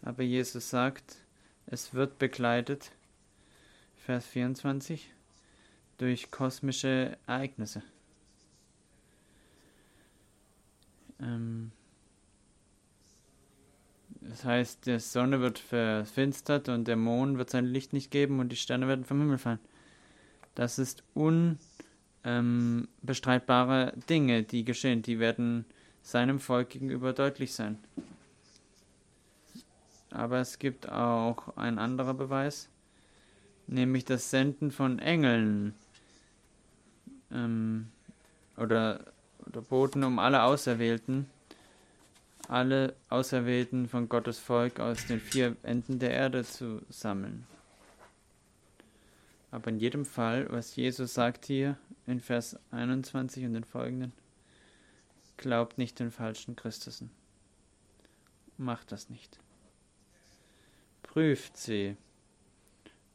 Aber 0.03 0.21
Jesus 0.21 0.69
sagt, 0.69 1.17
es 1.65 1.93
wird 1.93 2.19
begleitet 2.19 2.91
Vers 3.97 4.27
24, 4.27 5.11
durch 5.97 6.29
kosmische 6.29 7.17
Ereignisse. 7.25 7.81
Ähm, 11.19 11.71
das 14.21 14.43
heißt, 14.43 14.85
die 14.85 14.99
Sonne 14.99 15.39
wird 15.39 15.57
verfinstert 15.57 16.69
und 16.69 16.87
der 16.87 16.97
Mond 16.97 17.37
wird 17.37 17.49
sein 17.49 17.65
Licht 17.65 17.93
nicht 17.93 18.11
geben 18.11 18.39
und 18.39 18.49
die 18.49 18.57
Sterne 18.57 18.87
werden 18.87 19.05
vom 19.05 19.19
Himmel 19.19 19.37
fallen. 19.37 19.59
Das 20.55 20.79
ist 20.79 21.03
unbestreitbare 21.13 23.93
ähm, 23.93 24.03
Dinge, 24.09 24.43
die 24.43 24.65
geschehen. 24.65 25.01
Die 25.01 25.19
werden 25.19 25.65
seinem 26.01 26.39
Volk 26.39 26.69
gegenüber 26.69 27.13
deutlich 27.13 27.53
sein. 27.53 27.77
Aber 30.11 30.39
es 30.39 30.59
gibt 30.59 30.89
auch 30.89 31.57
ein 31.57 31.79
anderer 31.79 32.13
Beweis 32.13 32.69
nämlich 33.67 34.05
das 34.05 34.29
Senden 34.29 34.71
von 34.71 34.99
Engeln 34.99 35.73
ähm, 37.31 37.87
oder, 38.57 39.05
oder 39.45 39.61
Boten 39.61 40.03
um 40.03 40.19
alle 40.19 40.43
Auserwählten, 40.43 41.27
alle 42.47 42.95
Auserwählten 43.09 43.87
von 43.87 44.09
Gottes 44.09 44.39
Volk 44.39 44.79
aus 44.79 45.05
den 45.07 45.19
vier 45.19 45.55
Enden 45.63 45.99
der 45.99 46.11
Erde 46.11 46.43
zu 46.43 46.81
sammeln. 46.89 47.47
Aber 49.53 49.69
in 49.69 49.77
jedem 49.77 50.03
Fall, 50.03 50.47
was 50.49 50.75
Jesus 50.75 51.13
sagt 51.13 51.45
hier 51.45 51.77
in 52.07 52.19
Vers 52.19 52.57
21 52.71 53.45
und 53.45 53.53
den 53.53 53.63
folgenden, 53.63 54.11
glaubt 55.37 55.77
nicht 55.77 55.99
den 55.99 56.09
falschen 56.09 56.55
Christusen. 56.55 57.11
Macht 58.57 58.91
das 58.91 59.11
nicht. 59.11 59.37
Prüft 61.03 61.55
sie 61.55 61.97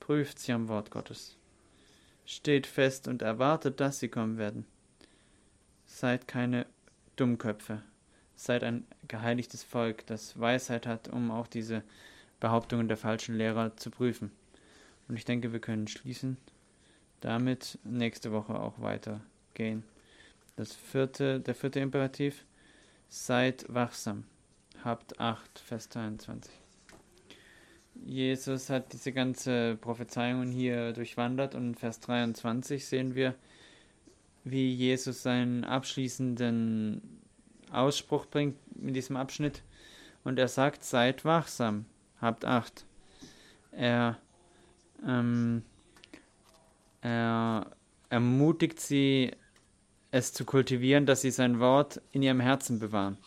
prüft 0.09 0.39
sie 0.39 0.53
am 0.53 0.69
Wort 0.69 0.91
Gottes. 0.91 1.37
Steht 2.25 2.67
fest 2.67 3.09
und 3.09 3.21
erwartet, 3.21 3.79
dass 3.79 3.99
sie 3.99 4.09
kommen 4.09 4.39
werden. 4.39 4.65
Seid 5.87 6.29
keine 6.29 6.67
Dummköpfe. 7.17 7.83
Seid 8.37 8.63
ein 8.63 8.87
geheiligtes 9.09 9.65
Volk, 9.65 10.07
das 10.07 10.39
Weisheit 10.39 10.87
hat, 10.87 11.09
um 11.09 11.33
auch 11.33 11.49
diese 11.49 11.83
Behauptungen 12.39 12.87
der 12.87 12.97
falschen 12.97 13.37
Lehrer 13.37 13.77
zu 13.77 13.91
prüfen. 13.91 14.31
Und 15.09 15.17
ich 15.17 15.25
denke, 15.25 15.53
wir 15.53 15.61
können 15.61 15.89
schließen, 15.89 16.37
damit 17.21 17.79
nächste 17.85 18.33
Woche 18.33 18.59
auch 18.59 18.81
weitergehen. 18.81 19.83
Das 20.57 20.75
vierte, 20.75 21.41
der 21.41 21.55
vierte 21.55 21.81
Imperativ, 21.81 22.45
seid 23.09 23.65
wachsam. 23.69 24.25
Habt 24.85 25.19
Acht, 25.19 25.59
Vers 25.59 25.89
23. 25.89 26.53
Jesus 28.05 28.71
hat 28.71 28.93
diese 28.93 29.13
ganze 29.13 29.77
Prophezeiung 29.81 30.49
hier 30.49 30.93
durchwandert 30.93 31.55
und 31.55 31.69
in 31.69 31.75
Vers 31.75 32.01
23 32.01 32.87
sehen 32.87 33.15
wir, 33.15 33.35
wie 34.45 34.73
Jesus 34.73 35.23
seinen 35.23 35.65
abschließenden 35.65 37.03
Ausspruch 37.71 38.27
bringt 38.27 38.57
in 38.81 38.95
diesem 38.95 39.17
Abschnitt. 39.17 39.63
Und 40.25 40.39
er 40.39 40.49
sagt, 40.49 40.85
seid 40.85 41.25
wachsam, 41.25 41.87
habt 42.21 42.45
Acht. 42.45 42.85
Er, 43.73 44.19
ähm, 45.07 45.63
er 47.01 47.71
ermutigt 48.11 48.81
sie, 48.81 49.33
es 50.11 50.33
zu 50.33 50.45
kultivieren, 50.45 51.07
dass 51.07 51.21
sie 51.21 51.31
sein 51.31 51.61
Wort 51.61 52.01
in 52.13 52.23
ihrem 52.23 52.41
Herzen 52.41 52.79
bewahren. 52.79 53.19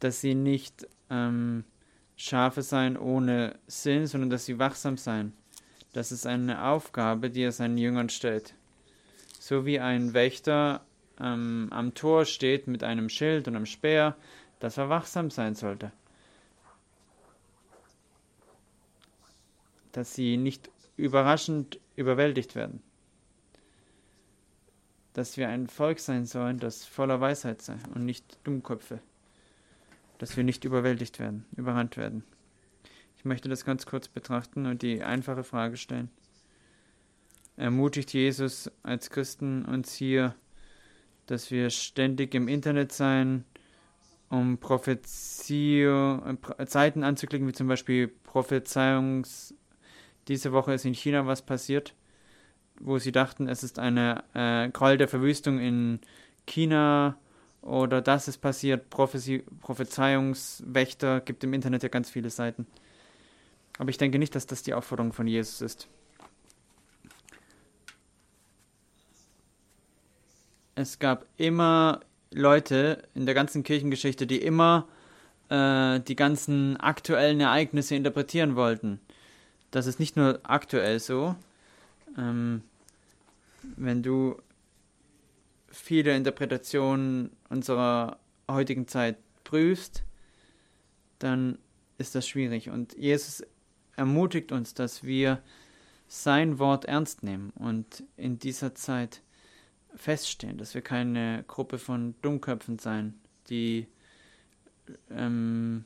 Dass 0.00 0.20
sie 0.20 0.34
nicht 0.34 0.86
ähm, 1.10 1.64
Schafe 2.16 2.62
sein 2.62 2.96
ohne 2.96 3.58
Sinn, 3.66 4.06
sondern 4.06 4.30
dass 4.30 4.46
sie 4.46 4.58
wachsam 4.58 4.96
sein. 4.96 5.32
Das 5.92 6.12
ist 6.12 6.26
eine 6.26 6.64
Aufgabe, 6.64 7.30
die 7.30 7.42
er 7.42 7.52
seinen 7.52 7.78
Jüngern 7.78 8.08
stellt. 8.08 8.54
So 9.38 9.66
wie 9.66 9.80
ein 9.80 10.14
Wächter 10.14 10.84
ähm, 11.20 11.68
am 11.70 11.94
Tor 11.94 12.24
steht 12.24 12.66
mit 12.66 12.82
einem 12.82 13.08
Schild 13.08 13.48
und 13.48 13.56
einem 13.56 13.66
Speer, 13.66 14.16
dass 14.60 14.78
er 14.78 14.88
wachsam 14.88 15.30
sein 15.30 15.54
sollte. 15.54 15.92
Dass 19.96 20.14
sie 20.14 20.36
nicht 20.36 20.70
überraschend 20.96 21.80
überwältigt 21.96 22.54
werden. 22.54 22.82
Dass 25.12 25.36
wir 25.36 25.48
ein 25.48 25.66
Volk 25.66 25.98
sein 25.98 26.26
sollen, 26.26 26.58
das 26.58 26.84
voller 26.84 27.20
Weisheit 27.20 27.62
sei 27.62 27.76
und 27.94 28.04
nicht 28.04 28.38
Dummköpfe 28.44 29.00
dass 30.18 30.36
wir 30.36 30.44
nicht 30.44 30.64
überwältigt 30.64 31.18
werden, 31.18 31.44
überrannt 31.56 31.96
werden. 31.96 32.24
Ich 33.18 33.24
möchte 33.24 33.48
das 33.48 33.64
ganz 33.64 33.86
kurz 33.86 34.08
betrachten 34.08 34.66
und 34.66 34.82
die 34.82 35.02
einfache 35.02 35.44
Frage 35.44 35.76
stellen. 35.76 36.10
Ermutigt 37.56 38.12
Jesus 38.12 38.70
als 38.82 39.10
Christen 39.10 39.64
uns 39.64 39.94
hier, 39.94 40.34
dass 41.26 41.50
wir 41.50 41.70
ständig 41.70 42.34
im 42.34 42.48
Internet 42.48 42.92
sein, 42.92 43.44
um 44.28 44.58
Prophezie, 44.58 45.82
äh, 45.82 46.66
Zeiten 46.66 47.02
anzuklicken, 47.02 47.48
wie 47.48 47.52
zum 47.52 47.68
Beispiel 47.68 48.08
Prophezeiungs. 48.08 49.54
Diese 50.28 50.52
Woche 50.52 50.74
ist 50.74 50.84
in 50.84 50.94
China 50.94 51.26
was 51.26 51.42
passiert, 51.42 51.94
wo 52.80 52.98
sie 52.98 53.12
dachten, 53.12 53.48
es 53.48 53.62
ist 53.62 53.78
eine 53.78 54.24
äh, 54.34 54.68
Gräuel 54.70 54.98
der 54.98 55.08
Verwüstung 55.08 55.58
in 55.58 56.00
China 56.46 57.16
oder 57.62 58.00
das 58.00 58.28
ist 58.28 58.38
passiert, 58.38 58.90
Prophezie, 58.90 59.44
Prophezeiungswächter, 59.60 61.20
gibt 61.20 61.42
im 61.44 61.52
Internet 61.52 61.82
ja 61.82 61.88
ganz 61.88 62.10
viele 62.10 62.30
Seiten. 62.30 62.66
Aber 63.78 63.90
ich 63.90 63.98
denke 63.98 64.18
nicht, 64.18 64.34
dass 64.34 64.46
das 64.46 64.62
die 64.62 64.74
Aufforderung 64.74 65.12
von 65.12 65.26
Jesus 65.26 65.60
ist. 65.60 65.88
Es 70.74 70.98
gab 70.98 71.26
immer 71.36 72.00
Leute 72.32 73.02
in 73.14 73.26
der 73.26 73.34
ganzen 73.34 73.62
Kirchengeschichte, 73.62 74.26
die 74.26 74.42
immer 74.42 74.86
äh, 75.48 76.00
die 76.00 76.16
ganzen 76.16 76.76
aktuellen 76.76 77.40
Ereignisse 77.40 77.94
interpretieren 77.94 78.56
wollten. 78.56 79.00
Das 79.70 79.86
ist 79.86 80.00
nicht 80.00 80.16
nur 80.16 80.40
aktuell 80.44 81.00
so. 81.00 81.36
Ähm, 82.16 82.62
wenn 83.76 84.02
du 84.02 84.40
viele 85.68 86.16
Interpretationen 86.16 87.30
unserer 87.48 88.18
heutigen 88.50 88.88
Zeit 88.88 89.18
prüfst, 89.44 90.04
dann 91.18 91.58
ist 91.98 92.14
das 92.14 92.28
schwierig. 92.28 92.70
Und 92.70 92.96
Jesus 92.96 93.42
ermutigt 93.96 94.52
uns, 94.52 94.74
dass 94.74 95.04
wir 95.04 95.42
sein 96.08 96.58
Wort 96.58 96.84
ernst 96.84 97.22
nehmen 97.22 97.50
und 97.56 98.04
in 98.16 98.38
dieser 98.38 98.74
Zeit 98.74 99.22
feststehen, 99.94 100.58
dass 100.58 100.74
wir 100.74 100.82
keine 100.82 101.44
Gruppe 101.48 101.78
von 101.78 102.14
Dummköpfen 102.22 102.78
sein, 102.78 103.14
die 103.48 103.86
ähm, 105.10 105.84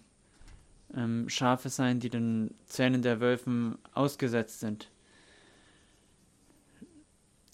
ähm, 0.97 1.29
Schafe 1.29 1.69
sein, 1.69 2.01
die 2.01 2.11
den 2.11 2.55
Zähnen 2.67 3.03
der 3.03 3.21
Wölfen 3.21 3.79
ausgesetzt 3.95 4.61
sind. 4.61 4.91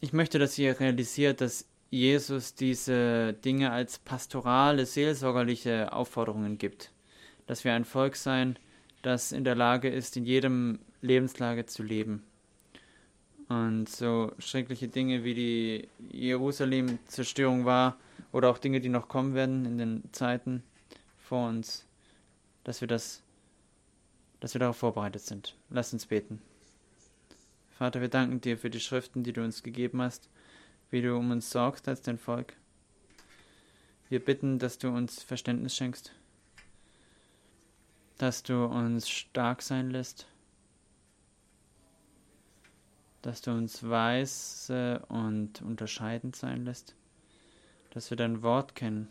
Ich 0.00 0.12
möchte, 0.12 0.38
dass 0.38 0.58
ihr 0.58 0.78
realisiert, 0.78 1.40
dass 1.40 1.66
Jesus 1.90 2.54
diese 2.54 3.32
Dinge 3.32 3.70
als 3.70 3.98
pastorale, 3.98 4.86
seelsorgerliche 4.86 5.92
Aufforderungen 5.92 6.58
gibt. 6.58 6.92
Dass 7.46 7.64
wir 7.64 7.72
ein 7.74 7.84
Volk 7.84 8.16
sein, 8.16 8.58
das 9.02 9.32
in 9.32 9.44
der 9.44 9.54
Lage 9.54 9.88
ist, 9.88 10.16
in 10.16 10.24
jedem 10.24 10.80
Lebenslage 11.00 11.66
zu 11.66 11.82
leben. 11.82 12.24
Und 13.48 13.88
so 13.88 14.32
schreckliche 14.38 14.88
Dinge 14.88 15.22
wie 15.22 15.34
die 15.34 15.88
Jerusalem-Zerstörung 16.10 17.64
war 17.64 17.96
oder 18.32 18.50
auch 18.50 18.58
Dinge, 18.58 18.80
die 18.80 18.88
noch 18.88 19.08
kommen 19.08 19.34
werden 19.34 19.64
in 19.64 19.78
den 19.78 20.02
Zeiten 20.12 20.64
vor 21.18 21.48
uns, 21.48 21.86
dass 22.64 22.80
wir 22.80 22.88
das, 22.88 23.22
dass 24.40 24.54
wir 24.54 24.58
darauf 24.58 24.76
vorbereitet 24.76 25.22
sind. 25.22 25.56
Lass 25.70 25.92
uns 25.92 26.06
beten. 26.06 26.40
Vater, 27.70 28.00
wir 28.00 28.08
danken 28.08 28.40
dir 28.40 28.56
für 28.56 28.70
die 28.70 28.80
Schriften, 28.80 29.22
die 29.22 29.32
du 29.32 29.42
uns 29.42 29.62
gegeben 29.62 30.00
hast, 30.00 30.28
wie 30.90 31.02
du 31.02 31.16
um 31.16 31.30
uns 31.30 31.50
sorgst 31.50 31.88
als 31.88 32.02
dein 32.02 32.18
Volk. 32.18 32.54
Wir 34.08 34.24
bitten, 34.24 34.58
dass 34.58 34.78
du 34.78 34.88
uns 34.88 35.22
Verständnis 35.22 35.76
schenkst, 35.76 36.12
dass 38.18 38.42
du 38.42 38.64
uns 38.64 39.08
stark 39.08 39.62
sein 39.62 39.90
lässt 39.90 40.26
dass 43.26 43.42
du 43.42 43.50
uns 43.50 43.82
weise 43.82 45.04
und 45.08 45.60
unterscheidend 45.60 46.36
sein 46.36 46.64
lässt, 46.64 46.94
dass 47.90 48.08
wir 48.10 48.16
dein 48.16 48.42
Wort 48.42 48.76
kennen 48.76 49.08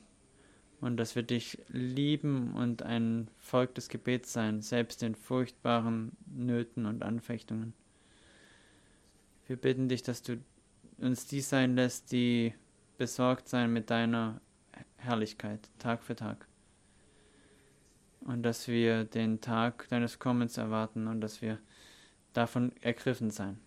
und 0.85 0.97
dass 0.97 1.15
wir 1.15 1.23
dich 1.23 1.57
lieben 1.69 2.53
und 2.53 2.83
ein 2.83 3.27
Volk 3.39 3.73
des 3.73 3.89
Gebets 3.89 4.31
sein, 4.31 4.61
selbst 4.61 5.01
in 5.01 5.15
furchtbaren 5.15 6.11
Nöten 6.27 6.85
und 6.85 7.01
Anfechtungen. 7.01 7.73
Wir 9.47 9.55
bitten 9.55 9.89
dich, 9.89 10.03
dass 10.03 10.21
du 10.21 10.37
uns 10.99 11.25
die 11.25 11.41
sein 11.41 11.75
lässt, 11.75 12.11
die 12.11 12.53
besorgt 12.99 13.49
sein 13.49 13.73
mit 13.73 13.89
deiner 13.89 14.39
Herrlichkeit, 14.97 15.71
Tag 15.79 16.03
für 16.03 16.15
Tag. 16.15 16.47
Und 18.21 18.43
dass 18.43 18.67
wir 18.67 19.05
den 19.05 19.41
Tag 19.41 19.87
deines 19.89 20.19
Kommens 20.19 20.57
erwarten 20.57 21.07
und 21.07 21.19
dass 21.19 21.41
wir 21.41 21.57
davon 22.33 22.71
ergriffen 22.81 23.31
sein. 23.31 23.59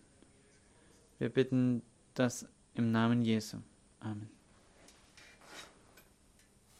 Wir 1.18 1.30
bitten 1.30 1.82
das 2.14 2.46
im 2.74 2.92
Namen 2.92 3.22
Jesu. 3.22 3.56
Amen. 3.98 4.37